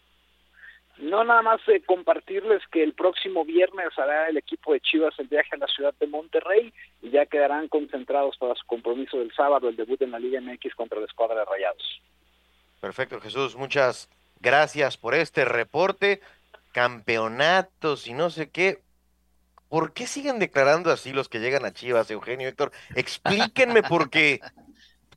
[0.99, 5.27] No, nada más eh, compartirles que el próximo viernes hará el equipo de Chivas el
[5.27, 9.69] viaje a la ciudad de Monterrey y ya quedarán concentrados para su compromiso del sábado,
[9.69, 12.01] el debut en la Liga MX contra la escuadra de Rayados.
[12.81, 13.57] Perfecto, Jesús.
[13.57, 14.09] Muchas
[14.41, 16.21] gracias por este reporte
[16.73, 18.83] campeonatos y no sé qué.
[19.69, 22.73] ¿Por qué siguen declarando así los que llegan a Chivas, Eugenio, Héctor?
[22.95, 24.41] Explíquenme por qué.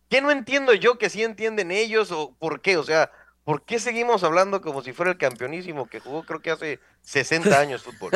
[0.10, 2.78] ¿Qué no entiendo yo que sí entienden ellos o por qué?
[2.78, 3.12] O sea,
[3.46, 7.60] ¿Por qué seguimos hablando como si fuera el campeonísimo que jugó creo que hace 60
[7.60, 8.12] años fútbol?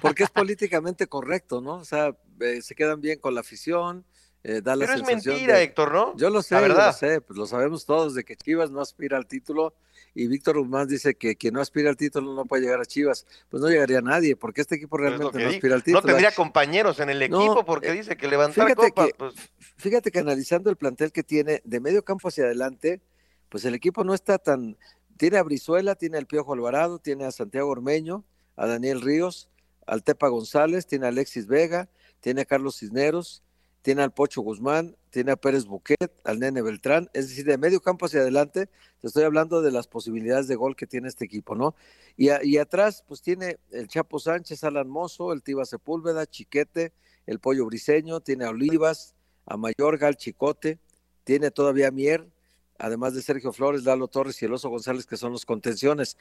[0.00, 1.74] Porque es políticamente correcto, ¿no?
[1.74, 4.04] O sea, eh, se quedan bien con la afición,
[4.44, 6.16] eh, da la Pero es mentira, de- Héctor, ¿no?
[6.16, 6.86] Yo lo sé, La yo verdad.
[6.86, 9.74] lo sé, pues lo sabemos todos de que Chivas no aspira al título
[10.14, 13.26] y Víctor Guzmán dice que quien no aspira al título no puede llegar a Chivas.
[13.48, 16.02] Pues no llegaría nadie, porque este equipo Pues realmente no aspira al No título.
[16.02, 19.34] tendría compañeros en el No, equipo porque eh, dice que levantar fíjate copas, que- pues
[19.76, 23.00] Fíjate que analizando el plantel que tiene de medio campo hacia adelante,
[23.48, 24.76] pues el equipo no está tan...
[25.16, 28.24] Tiene a Brizuela, tiene al Piojo Alvarado, tiene a Santiago Ormeño,
[28.56, 29.48] a Daniel Ríos,
[29.86, 31.88] al Tepa González, tiene a Alexis Vega,
[32.20, 33.42] tiene a Carlos Cisneros,
[33.82, 37.80] tiene al Pocho Guzmán, tiene a Pérez Buquet, al Nene Beltrán, es decir, de medio
[37.80, 38.68] campo hacia adelante,
[39.00, 41.74] te estoy hablando de las posibilidades de gol que tiene este equipo, ¿no?
[42.16, 46.92] Y, a- y atrás, pues tiene el Chapo Sánchez, Alan Mozo, el Tiba Sepúlveda, Chiquete,
[47.26, 49.14] el Pollo Briseño, tiene a Olivas,
[49.46, 50.78] a Mayorga, al Chicote,
[51.24, 52.28] tiene todavía a Mier,
[52.78, 56.16] además de Sergio Flores, Lalo Torres y el Oso González, que son los contenciones.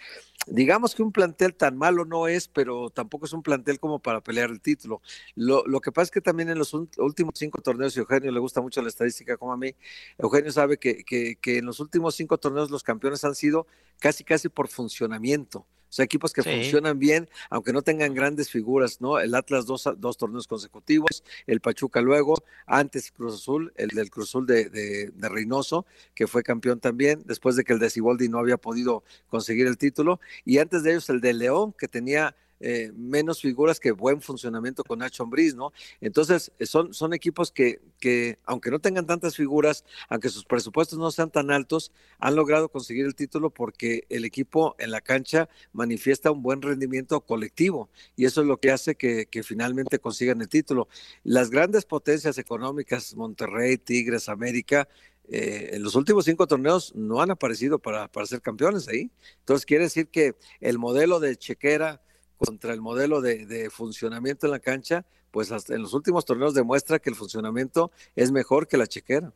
[0.47, 4.21] Digamos que un plantel tan malo no es, pero tampoco es un plantel como para
[4.21, 5.01] pelear el título.
[5.35, 8.39] Lo, lo que pasa es que también en los últimos cinco torneos, y Eugenio le
[8.39, 9.75] gusta mucho la estadística como a mí,
[10.17, 13.67] Eugenio sabe que, que, que en los últimos cinco torneos los campeones han sido
[13.99, 15.65] casi, casi por funcionamiento.
[15.91, 16.49] O sea, equipos que Sí.
[16.49, 19.19] funcionan bien, aunque no tengan grandes figuras, ¿no?
[19.19, 24.29] El Atlas dos, dos torneos consecutivos, el Pachuca luego, antes Cruz Azul, el del Cruz
[24.29, 28.29] Azul de, de, de Reynoso, que fue campeón también, después de que el de Siboldi
[28.29, 32.37] no había podido conseguir el título, y antes de ellos el de León, que tenía
[32.63, 35.73] eh, menos figuras que buen funcionamiento con Nacho Ambriz, ¿no?
[35.99, 40.99] Entonces, eh, son, son equipos que, que, aunque no tengan tantas figuras, aunque sus presupuestos
[40.99, 45.49] no sean tan altos, han logrado conseguir el título porque el equipo en la cancha
[45.73, 50.49] manifiesta un buen rendimiento colectivo y eso es lo que hace que, finalmente consigan el
[50.49, 50.87] título.
[51.23, 54.87] Las grandes potencias económicas, Monterrey, Tigres, América,
[55.27, 59.09] eh, en los últimos cinco torneos no han aparecido para, para ser campeones ahí.
[59.39, 62.01] Entonces quiere decir que el modelo de chequera
[62.45, 66.53] contra el modelo de, de funcionamiento en la cancha, pues hasta en los últimos torneos
[66.53, 69.31] demuestra que el funcionamiento es mejor que la chequera.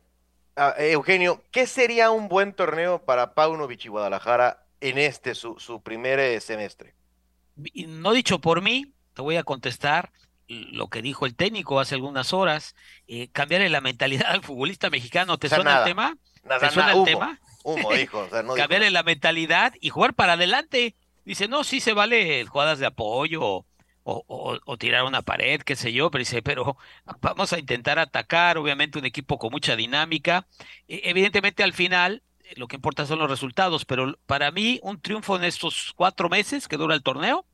[0.56, 5.58] Ah, eh, Eugenio, ¿qué sería un buen torneo para Paunovic y Guadalajara en este su,
[5.58, 6.94] su primer eh, semestre?
[7.86, 10.12] No dicho por mí, te voy a contestar
[10.48, 12.74] lo que dijo el técnico hace algunas horas,
[13.08, 15.38] eh, cambiarle la mentalidad al futbolista mexicano.
[15.38, 15.84] ¿Te O sea, suena nada.
[15.84, 16.16] el tema?
[16.44, 17.40] Nada, ¿Te suena nada, el humo, tema?
[17.64, 18.18] Humo, dijo.
[18.20, 20.94] O sea, no dijo cambiarle la mentalidad y jugar para adelante.
[21.26, 23.66] Dice, no, sí se vale jugadas de apoyo
[24.04, 26.76] o, tirar una pared, qué sé yo, pero dice, pero
[27.20, 30.46] vamos a intentar atacar, obviamente un equipo con mucha dinámica.
[30.88, 35.00] E- Evidentemente al final eh, lo que importa son los resultados, pero para mí un
[35.00, 37.46] triunfo en estos cuatro meses que dura el torneo,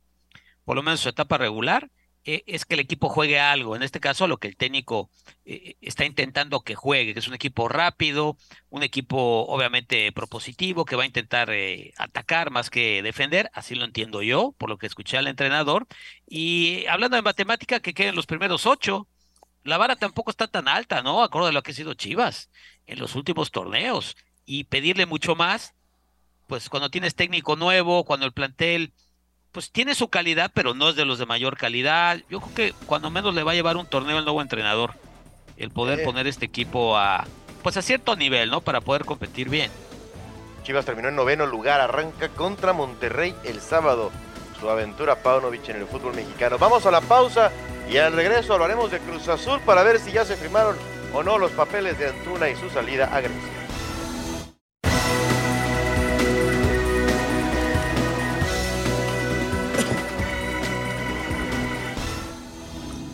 [0.64, 1.90] por lo menos su etapa regular,
[2.24, 3.74] es que el equipo juegue algo.
[3.74, 5.10] En este caso, lo que el técnico
[5.44, 8.36] eh, está intentando que juegue, que es un equipo rápido,
[8.70, 13.84] un equipo obviamente propositivo, que va a intentar eh, atacar más que defender, así lo
[13.84, 15.86] entiendo yo, por lo que escuché al entrenador.
[16.28, 19.08] Y hablando de matemática, que queden los primeros ocho.
[19.64, 21.22] La vara tampoco está tan alta, ¿no?
[21.22, 22.50] Acorde a lo que ha sido Chivas
[22.86, 24.16] en los últimos torneos.
[24.44, 25.74] Y pedirle mucho más,
[26.48, 28.92] pues cuando tienes técnico nuevo, cuando el plantel
[29.52, 32.18] pues tiene su calidad, pero no es de los de mayor calidad.
[32.30, 34.94] Yo creo que cuando menos le va a llevar un torneo el nuevo entrenador,
[35.58, 36.04] el poder Eh.
[36.04, 37.24] poner este equipo a
[37.62, 38.60] pues a cierto nivel, ¿no?
[38.60, 39.70] Para poder competir bien.
[40.64, 44.10] Chivas terminó en noveno lugar, arranca contra Monterrey el sábado.
[44.58, 46.58] Su aventura Paunovic en el fútbol mexicano.
[46.58, 47.52] Vamos a la pausa
[47.90, 50.76] y al regreso hablaremos de Cruz Azul para ver si ya se firmaron
[51.14, 53.61] o no los papeles de Antuna y su salida a Grecia.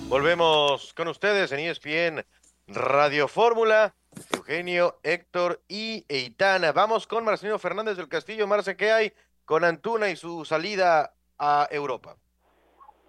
[0.09, 2.25] Volvemos con ustedes en ESPN
[2.67, 3.95] Radio Fórmula.
[4.35, 6.73] Eugenio, Héctor y Eitana.
[6.73, 8.47] Vamos con Marcelino Fernández del Castillo.
[8.47, 9.13] Marce, ¿qué hay
[9.45, 12.17] con Antuna y su salida a Europa?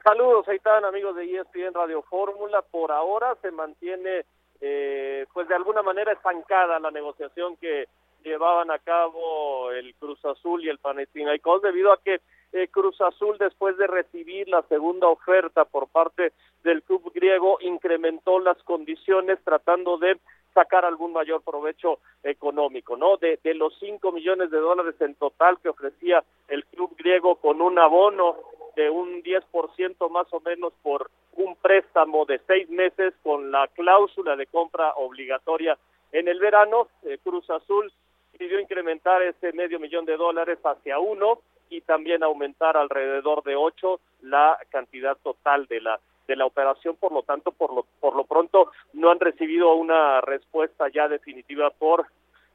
[0.04, 2.62] Saludos, Aitán, amigos de ESPN Radio Fórmula.
[2.64, 4.26] Por ahora se mantiene,
[4.60, 7.88] eh, pues de alguna manera estancada la negociación que
[8.26, 12.20] llevaban a cabo el Cruz Azul y el Panathinaikos debido a que
[12.54, 16.34] eh, Cruz Azul después de recibir la segunda oferta por parte
[16.64, 20.18] del club griego incrementó las condiciones tratando de
[20.54, 23.18] sacar algún mayor provecho económico, ¿no?
[23.18, 27.78] De, los 5 millones de dólares en total que ofrecía el club griego con un
[27.78, 28.36] abono
[28.76, 34.36] de un 10% más o menos por un préstamo de seis meses con la cláusula
[34.36, 35.78] de compra obligatoria
[36.12, 37.92] en el verano, eh, Cruz Azul
[38.38, 44.00] pidió incrementar ese medio millón de dólares hacia uno y también aumentar alrededor de ocho
[44.22, 48.24] la cantidad total de la de la operación, por lo tanto, por lo por lo
[48.24, 52.06] pronto no han recibido una respuesta ya definitiva por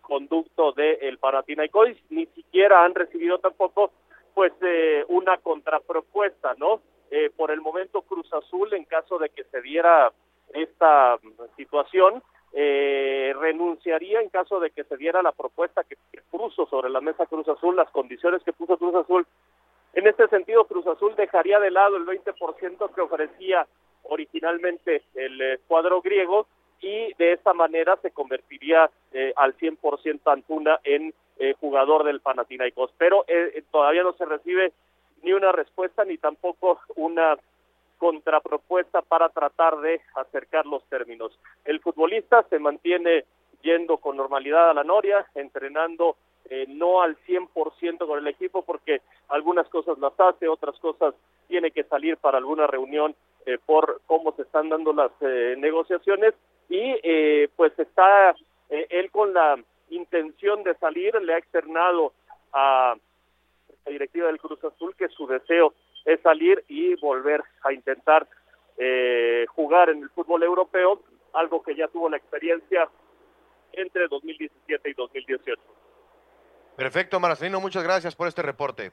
[0.01, 3.91] conducto del de Panathinaikos, ni siquiera han recibido tampoco
[4.35, 6.81] pues eh, una contrapropuesta, ¿no?
[7.11, 10.13] Eh, por el momento Cruz Azul, en caso de que se diera
[10.53, 11.19] esta
[11.57, 12.23] situación,
[12.55, 15.97] eh, renunciaría en caso de que se diera la propuesta que,
[16.31, 19.27] puso sobre la mesa Cruz Azul, las condiciones que puso Cruz Azul.
[19.93, 23.67] En este sentido, Cruz Azul dejaría de lado el 20% que ofrecía
[24.03, 26.47] originalmente el cuadro griego
[26.85, 32.93] y de esta manera se convertiría eh, al 100% Antuna en eh, jugador del Panathinaikos.
[32.99, 34.73] Pero eh, todavía no se recibe
[35.23, 37.39] ni una respuesta ni tampoco una
[38.05, 41.33] contrapropuesta para tratar de acercar los términos.
[41.65, 43.25] El futbolista se mantiene
[43.63, 46.17] yendo con normalidad a la Noria, entrenando
[46.69, 51.15] no al 100% con el equipo porque algunas cosas las hace, otras cosas
[51.49, 53.15] tiene que salir para alguna reunión
[53.65, 55.11] por cómo se están dando las
[55.57, 56.35] negociaciones
[56.69, 58.35] y eh, pues está
[58.71, 59.59] eh, él con la
[59.91, 62.13] intención de salir, le ha externado
[62.53, 62.95] a
[63.85, 68.29] la directiva del Cruz Azul que su deseo es salir y volver a intentar
[68.77, 72.89] eh, jugar en el fútbol europeo, algo que ya tuvo la experiencia
[73.73, 75.63] entre 2017 y 2018.
[76.77, 78.93] Perfecto, Marcelino, muchas gracias por este reporte.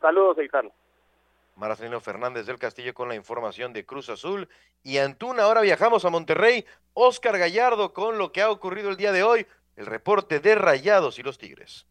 [0.00, 0.70] Saludos, Eitan.
[1.56, 4.48] Marcelino Fernández del Castillo con la información de Cruz Azul
[4.84, 5.42] y Antuna.
[5.42, 6.64] Ahora viajamos a Monterrey.
[6.94, 9.46] Oscar Gallardo con lo que ha ocurrido el día de hoy.
[9.74, 11.86] El reporte de Rayados y los Tigres.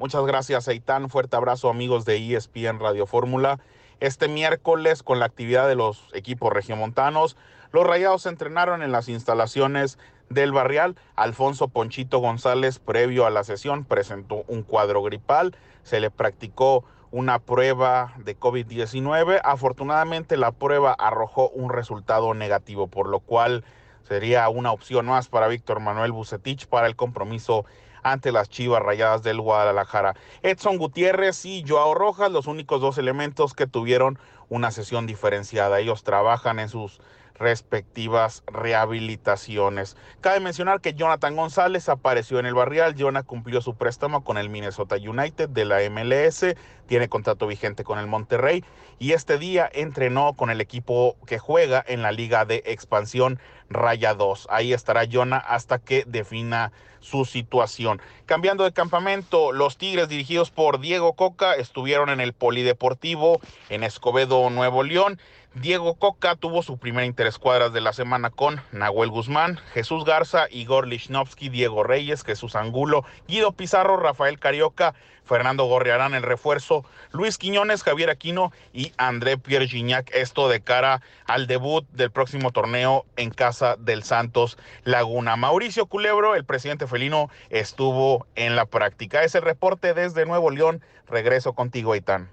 [0.00, 1.10] Muchas gracias, Eitan.
[1.10, 3.60] Fuerte abrazo, amigos de ESPN Radio Fórmula.
[4.00, 7.36] Este miércoles, con la actividad de los equipos regiomontanos,
[7.70, 9.98] los Rayados entrenaron en las instalaciones
[10.30, 10.96] del Barrial.
[11.16, 15.54] Alfonso Ponchito González, previo a la sesión, presentó un cuadro gripal.
[15.82, 19.42] Se le practicó una prueba de COVID-19.
[19.44, 23.64] Afortunadamente la prueba arrojó un resultado negativo, por lo cual
[24.08, 27.66] sería una opción más para Víctor Manuel Bucetich para el compromiso
[28.02, 30.14] ante las Chivas Rayadas del Guadalajara.
[30.42, 35.80] Edson Gutiérrez y Joao Rojas, los únicos dos elementos que tuvieron una sesión diferenciada.
[35.80, 37.00] Ellos trabajan en sus
[37.40, 39.96] respectivas rehabilitaciones.
[40.20, 42.94] Cabe mencionar que Jonathan González apareció en el barrial.
[42.96, 46.54] Jonah cumplió su préstamo con el Minnesota United de la MLS,
[46.86, 48.62] tiene contrato vigente con el Monterrey
[48.98, 54.14] y este día entrenó con el equipo que juega en la Liga de Expansión Raya
[54.14, 54.48] 2.
[54.50, 58.02] Ahí estará Jonah hasta que defina su situación.
[58.26, 64.50] Cambiando de campamento, los Tigres dirigidos por Diego Coca estuvieron en el Polideportivo en Escobedo,
[64.50, 65.18] Nuevo León
[65.54, 70.86] Diego Coca tuvo su primera interescuadras de la semana con Nahuel Guzmán, Jesús Garza, Igor
[70.86, 77.82] Lichnowsky, Diego Reyes, Jesús Angulo, Guido Pizarro, Rafael Carioca, Fernando Gorriarán el refuerzo, Luis Quiñones,
[77.82, 80.08] Javier Aquino y André Pierre Gignac.
[80.14, 85.34] Esto de cara al debut del próximo torneo en casa del Santos Laguna.
[85.34, 89.24] Mauricio Culebro, el presidente felino, estuvo en la práctica.
[89.24, 90.80] Ese reporte desde Nuevo León.
[91.08, 92.30] Regreso contigo, Aitán.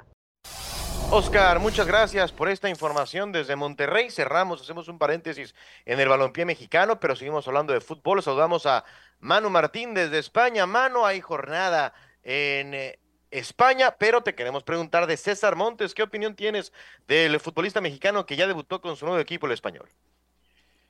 [1.09, 4.11] Oscar, muchas gracias por esta información desde Monterrey.
[4.11, 8.21] Cerramos, hacemos un paréntesis en el balompié mexicano, pero seguimos hablando de fútbol.
[8.21, 8.83] Saludamos a
[9.19, 10.65] Manu Martín desde España.
[10.65, 11.93] Manu, hay jornada
[12.23, 12.99] en eh,
[13.31, 15.93] España, pero te queremos preguntar de César Montes.
[15.93, 16.73] ¿Qué opinión tienes
[17.07, 19.89] del futbolista mexicano que ya debutó con su nuevo equipo, el español?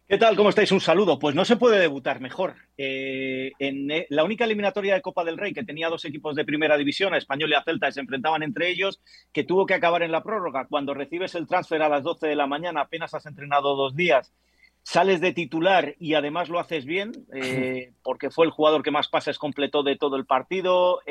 [0.10, 0.38] ¿Qué tal?
[0.38, 0.72] ¿Cómo estáis?
[0.72, 1.20] Un saludo.
[1.20, 2.56] Pues no se puede debutar mejor.
[2.78, 6.46] Eh, en eh, la única eliminatoria de Copa del Rey que tenía dos equipos de
[6.46, 9.02] primera división, a Español y a Celta, se enfrentaban entre ellos,
[9.34, 10.66] que tuvo que acabar en la prórroga.
[10.70, 14.34] Cuando recibes el transfer a las 12 de la mañana, apenas has entrenado dos días,
[14.82, 19.10] sales de titular y además lo haces bien, eh, porque fue el jugador que más
[19.10, 21.02] pases completó de todo el partido.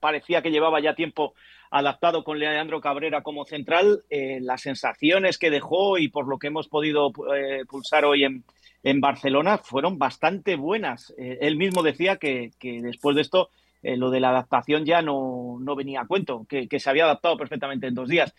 [0.00, 1.34] parecía que llevaba ya tiempo
[1.72, 6.48] adaptado con Leandro Cabrera como central, eh, las sensaciones que dejó y por lo que
[6.48, 8.44] hemos podido eh, pulsar hoy en,
[8.82, 11.14] en, Barcelona fueron bastante buenas.
[11.16, 13.48] Eh, él mismo decía que, después de esto
[13.84, 17.88] lo de la adaptación ya no, no venía a cuento, que, se había adaptado perfectamente
[17.88, 18.32] en dos días.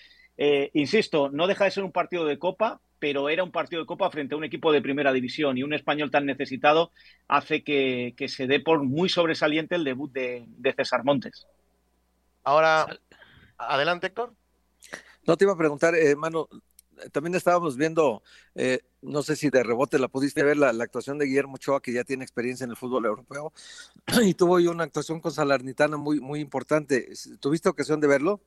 [0.74, 4.10] insisto, no deja de ser un partido de copa, pero era un partido de copa
[4.10, 6.92] frente a un equipo de primera división y un español tan necesitado
[7.28, 11.46] hace que, se dé por muy sobresaliente el debut de, de César Montes.
[12.46, 12.88] Ahora,
[13.68, 14.34] Adelante, Héctor.
[15.26, 16.50] No te iba a preguntar, hermano,
[16.98, 18.24] eh, también estábamos viendo,
[18.56, 21.94] eh, no sé si de rebote la pudiste ver, la, actuación de Guillermo Ochoa, que
[21.94, 23.54] ya tiene experiencia en el fútbol europeo,
[24.24, 27.10] y tuvo hoy una actuación con Salernitana muy, muy importante.
[27.40, 28.42] ¿Tuviste ocasión de verlo?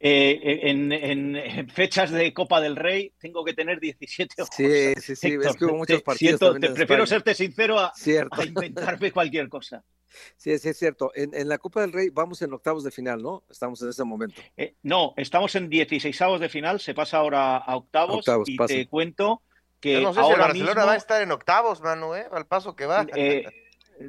[0.00, 4.54] Eh, en, fechas de Copa del Rey tengo que tener 17 ojos.
[4.56, 6.38] Sí, sí, sí, es que hubo muchos partidos.
[6.60, 7.92] te prefiero serte sincero a,
[8.30, 9.84] a inventarme cualquier cosa.
[10.36, 11.10] Sí, sí, es cierto.
[11.14, 13.44] En, la Copa del Rey vamos en octavos de final, ¿no?
[13.50, 14.40] Estamos en ese momento.
[14.56, 19.42] Eh, no, estamos en 16 de final, se pasa ahora a octavos, y te cuento
[19.80, 22.26] que no sé ahora si Barcelona va a estar en octavos, Manu, ¿eh?
[22.30, 23.06] Al paso que va.
[23.14, 23.44] Eh,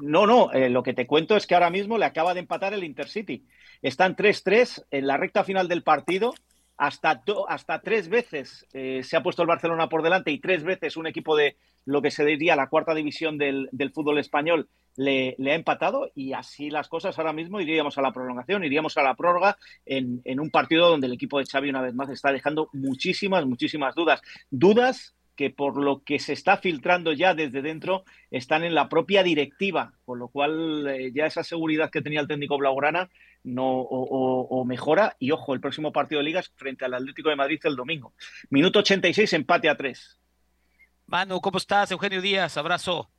[0.02, 2.74] No, no, eh, lo que te cuento es que ahora mismo le acaba de empatar
[2.74, 3.46] el Intercity.
[3.82, 6.34] Están 3-3 en la recta final del partido.
[6.78, 10.96] Hasta, hasta tres veces eh, se ha puesto el Barcelona por delante y tres veces
[10.96, 14.70] un equipo de lo que se diría la cuarta división del, del fútbol español
[15.00, 19.04] le, ha empatado y así las cosas ahora mismo iríamos a la prolongación, iríamos a
[19.04, 22.34] la prórroga en, en un partido donde el equipo de Xavi una vez más está
[22.34, 24.22] dejando muchísimas, muchísimas dudas.
[24.52, 29.24] Dudas que por lo que se está filtrando ya desde dentro están en la propia
[29.24, 33.10] directiva, con lo cual eh, ya esa seguridad que tenía el técnico Blaugrana
[33.46, 35.16] no, o, mejora.
[35.18, 38.14] Y ojo, el próximo partido de ligas frente al Atlético de Madrid el domingo.
[38.50, 40.20] Minuto 86, empate a 3.
[41.06, 41.90] Manu, ¿cómo estás?
[41.90, 43.10] Eugenio Díaz, abrazo.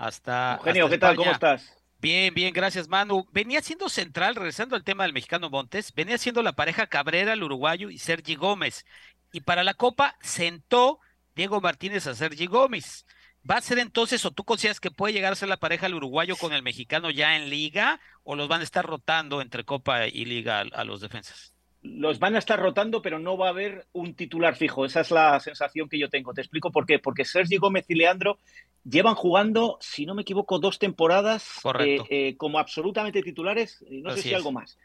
[0.00, 0.56] Hasta.
[0.56, 1.14] Eugenio, ¿qué tal?
[1.14, 1.76] ¿Cómo estás?
[1.98, 3.28] Bien, bien, gracias, Manu.
[3.32, 7.42] Venía siendo central, regresando al tema del mexicano Montes, venía siendo la pareja Cabrera, el
[7.42, 8.86] uruguayo, y Sergi Gómez.
[9.30, 11.00] Y para la Copa sentó
[11.34, 13.04] Diego Martínez a Sergi Gómez.
[13.48, 15.94] ¿Va a ser entonces, o tú consideras que puede llegar a ser la pareja el
[15.94, 20.06] uruguayo con el mexicano ya en liga, o los van a estar rotando entre Copa
[20.06, 21.52] y Liga a, los defensas?
[21.82, 24.84] Los van a estar rotando, pero no va a haber un titular fijo.
[24.84, 26.34] Esa es la sensación que yo tengo.
[26.34, 26.98] Te explico por qué.
[26.98, 28.38] Porque Sergi Gómez y Leandro
[28.84, 34.22] llevan jugando, si no me equivoco, dos temporadas eh, eh, como absolutamente titulares, no sé
[34.22, 34.78] si algo más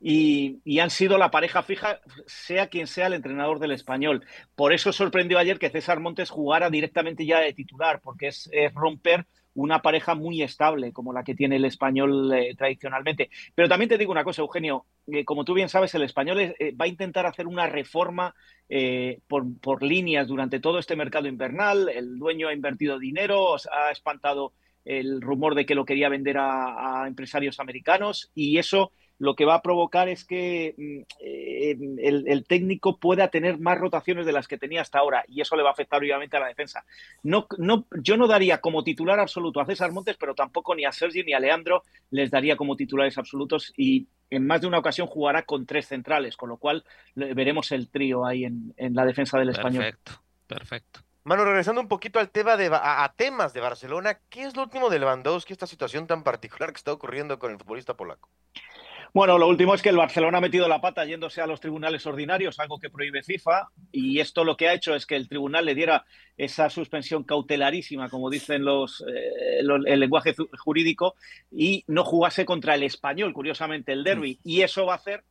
[0.00, 4.24] y, han sido la pareja fija, sea quien sea el entrenador del español.
[4.54, 9.26] Por eso sorprendió ayer que César Montes jugara directamente ya de titular, porque es, romper
[9.56, 13.30] una pareja muy estable como la que tiene el español eh, tradicionalmente.
[13.54, 16.74] Pero también te digo una cosa, Eugenio, eh, como tú bien sabes, el español eh,
[16.78, 18.34] va a intentar hacer una reforma
[19.28, 21.88] por, líneas durante todo este mercado invernal.
[21.88, 24.52] El dueño ha invertido dinero, ha espantado
[24.84, 29.54] el rumor de que lo quería vender a empresarios americanos y eso lo que va
[29.54, 31.76] a provocar es que mm, eh,
[32.26, 35.62] el, técnico pueda tener más rotaciones de las que tenía hasta ahora y eso le
[35.62, 36.84] va a afectar obviamente a la defensa.
[37.22, 40.92] No, no, yo no daría como titular absoluto a César Montes, pero tampoco ni a
[40.92, 45.06] Sergi ni a Leandro les daría como titulares absolutos y en más de una ocasión
[45.06, 49.50] jugará con tres centrales, con lo cual veremos el trío ahí en, la defensa del
[49.50, 49.84] español.
[49.84, 51.00] Perfecto, perfecto.
[51.26, 54.90] Mano, regresando un poquito al tema de, a, temas de Barcelona, ¿qué es lo último
[54.90, 58.28] de Lewandowski, esta situación tan particular que está ocurriendo con el futbolista polaco?
[59.16, 62.04] Bueno, lo último es que el Barcelona ha metido la pata yéndose a los tribunales
[62.04, 65.64] ordinarios, algo que prohíbe FIFA, y esto lo que ha hecho es que el tribunal
[65.64, 66.04] le diera
[66.36, 71.14] esa suspensión cautelarísima, como dicen los, eh, el lenguaje jurídico,
[71.50, 74.38] y no jugase contra el español, curiosamente, el derby.
[74.44, 75.24] Y eso va a hacer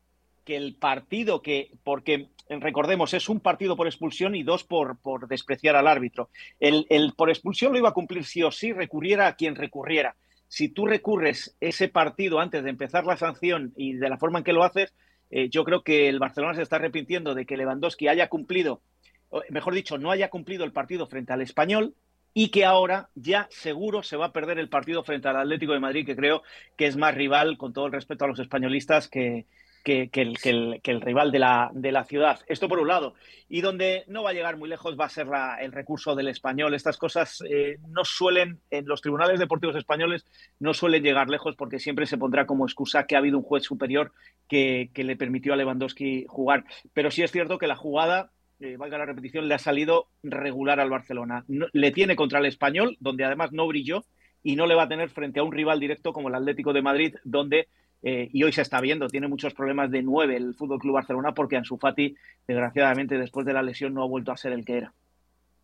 [0.43, 5.27] que el partido que, porque recordemos, es un partido por expulsión y dos por, por
[5.27, 6.31] despreciar al árbitro.
[6.59, 10.15] El, el por expulsión lo iba a cumplir sí o sí, recurriera a quien recurriera
[10.47, 14.43] si tú recurres ese partido antes de empezar la sanción y de la forma en
[14.43, 14.93] que lo haces,
[15.31, 18.81] eh, yo creo que el Barcelona se está arrepintiendo de que Lewandowski haya cumplido,
[19.49, 21.95] mejor dicho, no haya cumplido el partido frente al español
[22.33, 25.79] y que ahora ya seguro se va a perder el partido frente al Atlético de
[25.79, 26.43] Madrid, que creo
[26.77, 29.45] que es más rival, con todo el respeto a los españolistas, que,
[29.85, 32.39] que, el, rival de la, ciudad.
[32.47, 33.13] Esto por un lado.
[33.47, 35.27] Y donde no va a llegar muy lejos va a ser
[35.61, 36.73] el recurso del español.
[36.73, 40.25] Estas cosas eh, no suelen, en los tribunales deportivos españoles,
[40.59, 43.63] no suelen llegar lejos porque siempre se pondrá como excusa que ha habido un juez
[43.63, 44.11] superior
[44.49, 46.65] que, le permitió a Lewandowski jugar.
[46.93, 50.79] Pero sí es cierto que la jugada eh, valga la repetición, le ha salido regular
[50.79, 51.45] al Barcelona.
[51.47, 54.03] le tiene contra el español, donde además no brilló,
[54.41, 56.81] y no le va a tener frente a un rival directo como el Atlético de
[56.81, 57.67] Madrid, donde
[58.07, 61.33] eh, y hoy se está viendo, tiene muchos problemas de nueve el Fútbol Club Barcelona
[61.33, 62.15] porque Ansu Fati,
[62.47, 64.93] desgraciadamente, después de la lesión no ha vuelto a ser el que era.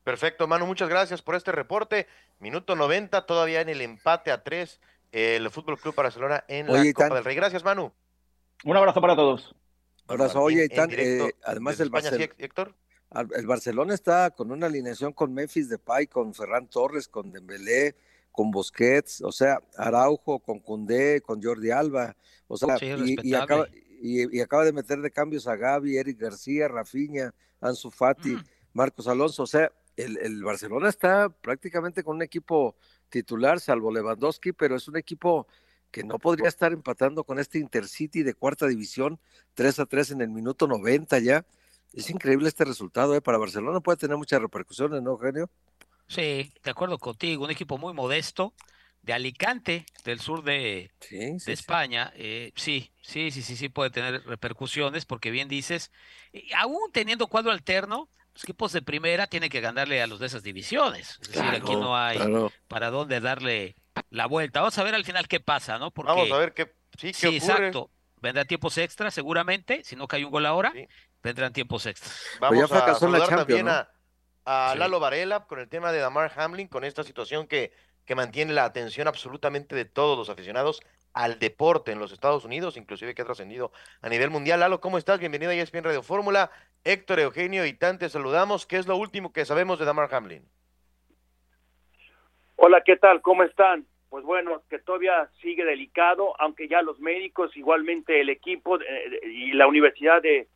[0.04, 2.08] Perfecto, Manu, muchas gracias por este reporte.
[2.40, 4.82] Minuto 90, todavía en el empate a tres,
[5.12, 7.36] el Fútbol Club Barcelona en la Copa del Rey.
[7.36, 7.92] Gracias, Manu.
[8.64, 9.56] Un abrazo para todos.
[10.08, 12.28] Abrazo, oye, eh, además el Barcelona.
[12.40, 12.74] Héctor.
[13.36, 17.96] El Barcelona está con una alineación con Memphis Depay, con Ferran Torres, con Dembélé,
[18.32, 22.16] con Busquets, o sea, Araujo, con Cundé, con Jordi Alba,
[22.48, 23.68] o sea, y, acaba,
[24.02, 28.44] y, acaba, de meter de cambios a Gaby, Eric García, Rafinha, Ansu Fati, mm.
[28.74, 32.76] Marcos Alonso, o sea, el, Barcelona está prácticamente con un equipo
[33.10, 35.48] titular, salvo Lewandowski, pero es un equipo
[35.92, 39.20] que no podría estar empatando con este Intercity de cuarta división,
[39.56, 41.46] 3 a 3 en el minuto 90 ya.
[41.94, 43.22] Es increíble este resultado, ¿eh?
[43.22, 45.50] Para Barcelona puede tener muchas repercusiones, ¿no, Eugenio?
[46.12, 48.54] Sí, de acuerdo contigo, un equipo muy modesto
[49.02, 50.92] de Alicante, del sur de,
[51.48, 52.12] España.
[52.18, 55.90] Eh, sí, sí, sí, sí, sí puede tener repercusiones, porque bien dices,
[56.58, 60.44] aún teniendo cuadro alterno, los equipos de primera tienen que ganarle a los de esas
[60.44, 61.18] divisiones.
[61.22, 62.20] Es decir, aquí no hay
[62.68, 63.78] para dónde darle
[64.10, 64.60] la vuelta.
[64.60, 65.92] Vamos a ver al final qué pasa, ¿no?
[65.92, 67.90] Porque, Vamos a ver qué, sí, qué exacto.
[68.22, 70.74] Vendrán tiempos extras, seguramente, si no cae un gol ahora,
[71.24, 72.22] vendrán tiempos extras.
[72.42, 73.90] Vamos a saludar también a
[74.46, 77.72] a Lalo Varela con el tema de Damar Hamlin, con esta situación que
[78.06, 80.82] que mantiene la atención absolutamente de todos los aficionados
[81.14, 83.72] al deporte en los Estados Unidos, inclusive que ha trascendido
[84.02, 84.62] a nivel mundial.
[84.62, 85.20] Lalo, ¿cómo estás?
[85.20, 86.52] Bienvenido a ESPN Radio Fórmula.
[86.84, 88.66] Héctor Eugenio y Tante, saludamos.
[88.66, 90.44] ¿Qué es lo último que sabemos de Damar Hamlin?
[92.56, 93.22] Hola, ¿qué tal?
[93.22, 93.86] ¿Cómo están?
[94.10, 99.54] Pues bueno, que todavía sigue delicado, aunque ya los médicos, igualmente el equipo eh, y
[99.54, 100.48] la Universidad de,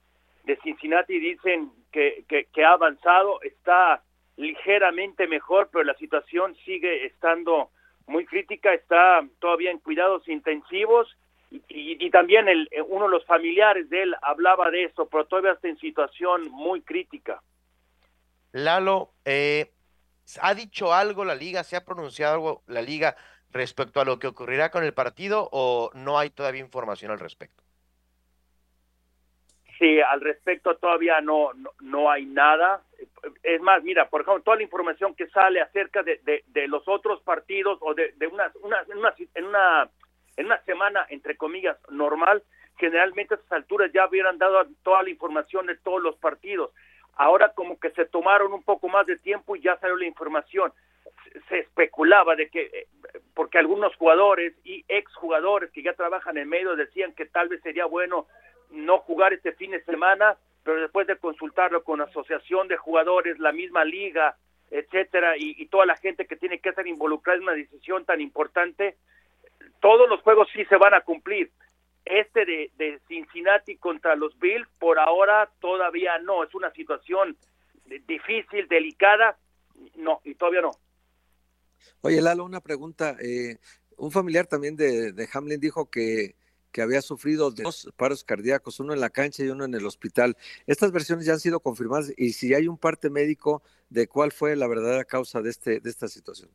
[0.63, 4.03] Cincinnati dicen que, ha avanzado, está
[4.37, 7.69] ligeramente mejor, pero la situación sigue estando
[8.07, 11.15] muy crítica, está todavía en cuidados intensivos
[11.49, 15.53] y, también el, eh, uno de los familiares de él hablaba de eso, pero todavía
[15.53, 17.41] está en situación muy crítica.
[18.51, 19.71] Lalo, eh,
[20.41, 23.15] ¿ha dicho algo la liga, se ha pronunciado algo la liga
[23.51, 27.64] respecto a lo que ocurrirá con el partido o no hay todavía información al respecto?
[29.77, 31.51] Sí, al respecto todavía no,
[31.81, 32.81] no, hay nada.
[33.43, 37.21] Es más, mira, por ejemplo, toda la información que sale acerca de, de, los otros
[37.23, 39.89] partidos o de, de una, una, en, una, en, una,
[40.37, 42.41] en una semana, entre comillas, normal,
[42.77, 46.71] generalmente a estas alturas ya hubieran dado toda la información de todos los partidos.
[47.15, 50.71] Ahora como que se tomaron un poco más de tiempo y ya salió la información.
[51.49, 52.87] Se especulaba de que, eh,
[53.33, 57.85] porque algunos jugadores y exjugadores que ya trabajan en medio decían que tal vez sería
[57.85, 58.27] bueno
[58.71, 63.51] no jugar este fin de semana, pero después de consultarlo con asociación de jugadores, la
[63.51, 64.35] misma liga,
[64.71, 68.97] etcétera, y, toda la gente que tiene que estar involucrada en una decisión tan importante,
[69.79, 71.51] todos los juegos sí se van a cumplir.
[72.03, 77.37] Este de, Cincinnati contra los Bills, por ahora todavía no, es una situación
[78.07, 79.37] difícil, delicada,
[79.95, 80.71] no, y todavía no.
[82.01, 83.15] Oye, Lalo, una pregunta.
[83.21, 83.57] Eh,
[83.97, 86.35] un familiar también de Hamlin dijo que
[86.75, 90.35] que había sufrido dos paros cardíacos, uno en la cancha y uno en el hospital.
[90.67, 94.57] Estas versiones ya han sido confirmadas y si hay un parte médico de cuál fue
[94.57, 96.49] la verdadera causa de, este, de esta situación.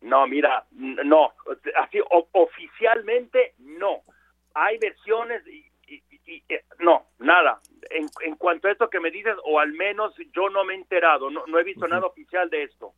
[0.00, 1.32] No, mira, no,
[1.80, 2.00] así
[2.32, 4.02] oficialmente no.
[4.52, 5.64] Hay versiones y,
[6.48, 7.60] eh, no, nada.
[7.88, 10.76] En, en, cuanto a esto que me dices, o al menos yo no me he
[10.76, 12.94] enterado, no, no he visto nada oficial de esto.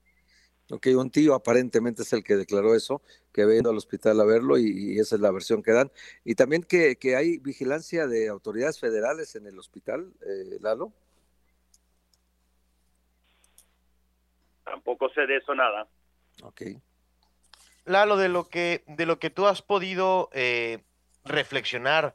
[0.71, 3.03] Ok, un tío aparentemente es el que declaró eso,
[3.33, 5.91] que ve al hospital a verlo y, esa es la versión que dan.
[6.25, 10.93] Y también que, que hay vigilancia de autoridades federales en el hospital, eh, Lalo.
[14.65, 15.89] Tampoco sé de eso nada.
[16.43, 16.63] Ok.
[17.85, 20.79] Lalo, de lo que, de lo que tú has podido eh,
[21.25, 22.15] reflexionar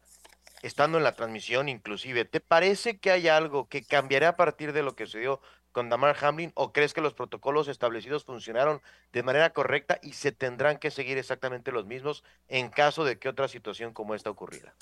[0.62, 4.84] estando en la transmisión inclusive, ¿te parece que hay algo que cambiará a partir de
[4.84, 5.42] lo que se dio
[5.76, 8.80] con Damar Hamlin o crees que los protocolos establecidos funcionaron
[9.12, 13.28] de manera correcta y se tendrán que seguir exactamente los mismos en caso de que
[13.28, 14.74] otra situación como esta ocurriera?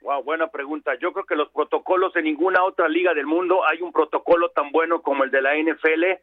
[0.00, 0.94] Wow, buena pregunta.
[0.98, 4.72] Yo creo que los protocolos en ninguna otra liga del mundo hay un protocolo tan
[4.72, 6.22] bueno como el de la NFL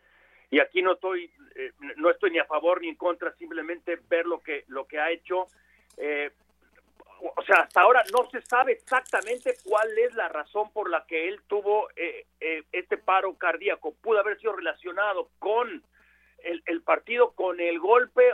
[0.49, 4.25] y aquí no estoy eh, no estoy ni a favor ni en contra, simplemente ver
[4.25, 5.45] lo que lo que ha hecho.
[5.95, 6.31] Eh,
[7.21, 11.27] o sea, hasta ahora no se sabe exactamente cuál es la razón por la que
[11.27, 13.93] él tuvo eh, eh, este paro cardíaco.
[14.01, 15.83] Pudo haber sido relacionado con
[16.43, 18.33] el, partido, con el golpe,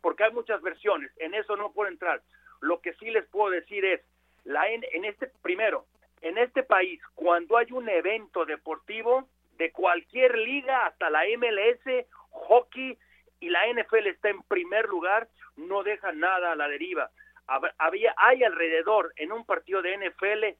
[0.00, 1.12] porque hay muchas versiones.
[1.18, 2.22] En eso no puedo entrar.
[2.60, 4.00] Lo que sí les puedo decir es,
[4.42, 5.86] la en, en este primero,
[6.20, 12.98] en este país, cuando hay un evento deportivo de cualquier liga, hasta la MLS, hockey
[13.38, 17.10] y la NFL está en primer lugar, no deja nada a la deriva
[17.46, 20.56] había hay alrededor en un partido de NFL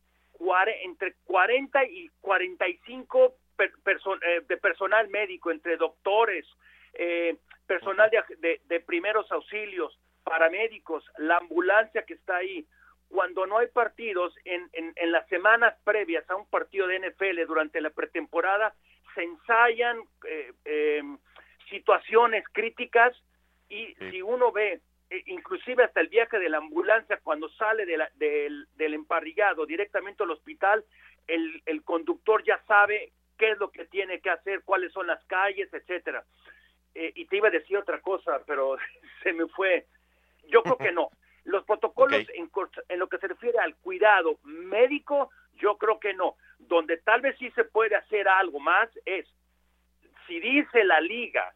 [0.82, 6.46] entre 40 y 45 eh, de personal médico, entre doctores,
[6.94, 12.66] eh, personal de, de, primeros auxilios, paramédicos, la ambulancia que está ahí.
[13.08, 17.80] Cuando no hay partidos, en, en, las semanas previas a un partido de NFL durante
[17.80, 18.74] la pretemporada,
[19.14, 20.00] se ensayan
[20.64, 21.02] eh,
[21.70, 23.16] situaciones críticas
[23.68, 24.80] y si uno ve eh,
[25.26, 30.30] inclusive hasta el viaje de la ambulancia cuando sale de del, del, emparrillado directamente al
[30.30, 30.84] hospital,
[31.26, 35.22] el, el conductor ya sabe qué es lo que tiene que hacer, cuáles son las
[35.24, 36.24] calles, etcétera.
[36.94, 38.76] Eh, y te iba a decir otra cosa, pero
[39.22, 39.86] se me fue.
[40.48, 41.10] Yo creo que no.
[41.44, 42.50] Los protocolos en,
[42.88, 46.36] en lo que se refiere al cuidado médico, yo creo que no.
[46.58, 49.26] Donde tal vez sí se puede hacer algo más es,
[50.26, 51.52] si dice la liga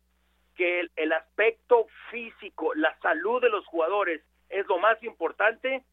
[0.59, 5.85] que el, aspecto físico, la salud de los jugadores es lo más importante,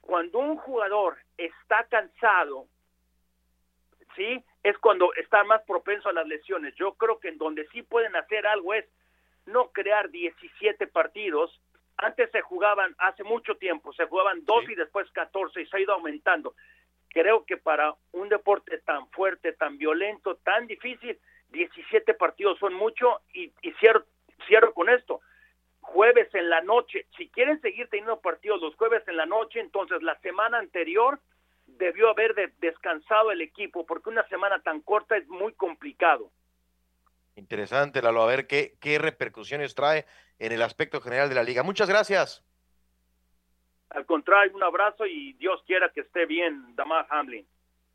[0.00, 2.68] cuando un jugador está cansado,
[4.14, 4.44] ¿sí?
[4.62, 6.76] Es cuando está más propenso a las lesiones.
[6.76, 8.86] Yo creo que en donde sí pueden hacer algo es
[9.46, 11.60] no crear 17 partidos.
[11.96, 15.80] Antes se jugaban, hace mucho tiempo, se jugaban dos y después 14 y se ha
[15.80, 16.54] ido aumentando.
[17.08, 21.18] Creo que para un deporte tan fuerte, tan violento, tan difícil,
[21.54, 24.04] 17 partidos son mucho y, y cierro,
[24.46, 25.20] cierro con esto.
[25.80, 30.02] Jueves en la noche, si quieren seguir teniendo partidos los jueves en la noche, entonces
[30.02, 31.20] la semana anterior
[31.66, 36.30] debió haber de, descansado el equipo porque una semana tan corta es muy complicado.
[37.36, 40.06] Interesante, Lalo, a ver qué, qué repercusiones trae
[40.38, 41.62] en el aspecto general de la liga.
[41.62, 42.44] Muchas gracias.
[43.90, 47.46] Al contrario, un abrazo y Dios quiera que esté bien, Damar Hamlin.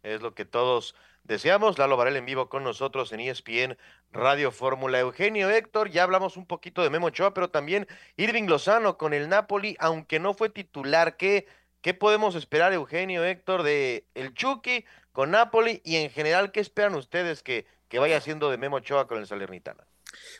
[0.03, 0.95] Es lo que todos
[1.29, 1.77] deseamos.
[1.77, 3.77] Lalo Varela en vivo con nosotros en ESPN
[4.11, 4.99] Radio Fórmula.
[4.99, 9.29] Eugenio Héctor, ya hablamos un poquito de Memo Ochoa, pero también Irving Lozano con el
[9.29, 11.15] Napoli, aunque no fue titular.
[11.15, 11.47] ¿Qué,
[11.81, 16.95] qué podemos esperar, Eugenio Héctor, de el Chucky con Napoli y en general qué esperan
[16.95, 19.85] ustedes que, que vaya haciendo de Memo Ochoa con el Salernitana?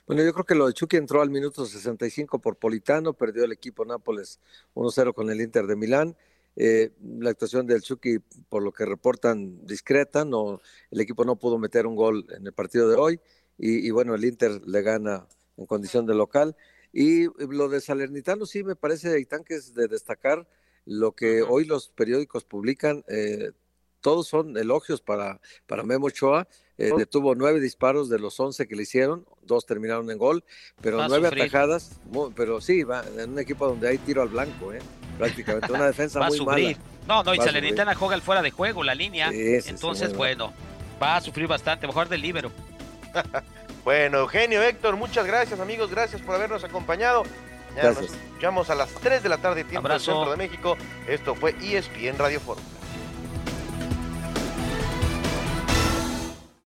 [0.08, 3.52] Bueno, yo creo que lo de Chucky entró al minuto 65 por Politano, perdió el
[3.52, 4.40] equipo Nápoles
[4.74, 6.18] 1-0 con el Inter de Milán.
[6.62, 6.92] Eh,
[7.22, 10.60] la actuación del Chucky, por lo que reportan, discreta, no,
[10.92, 13.20] el equipo no pudo meter un gol en el partido de hoy
[13.58, 16.56] y, y bueno, el Inter le gana en condición de local.
[16.92, 20.48] Y lo de Salernitano sí me parece, Aitán, que es de destacar
[20.86, 23.52] lo que hoy los periódicos publican, eh,
[24.02, 26.48] todos son elogios para, para Memo Ochoa.
[26.78, 30.44] Eh, le tuvo nueve disparos de los once que le hicieron, dos terminaron en gol,
[30.82, 32.00] pero nueve atajadas,
[32.36, 34.80] pero sí, va en un equipo donde hay tiro al blanco, eh,
[35.20, 36.78] prácticamente, una defensa Va a muy sufrir.
[36.78, 36.90] mala.
[37.08, 39.30] No, no, y Va a Salernitana juega el fuera de juego, la línea.
[39.30, 40.52] Sí, sí, sí, Entonces, bueno,
[41.02, 41.86] va a sufrir bastante.
[41.86, 42.52] Mejor del libero.
[43.84, 45.90] Bueno, Eugenio Héctor, muchas gracias, amigos.
[45.90, 47.24] Gracias por habernos acompañado.
[47.76, 48.12] Ya Gracias.
[48.12, 50.12] nos escuchamos a las 3 de la tarde, tiempo del Abrazo.
[50.12, 50.78] centro de México.
[51.08, 52.68] Esto fue ESPN Radio Fórmula.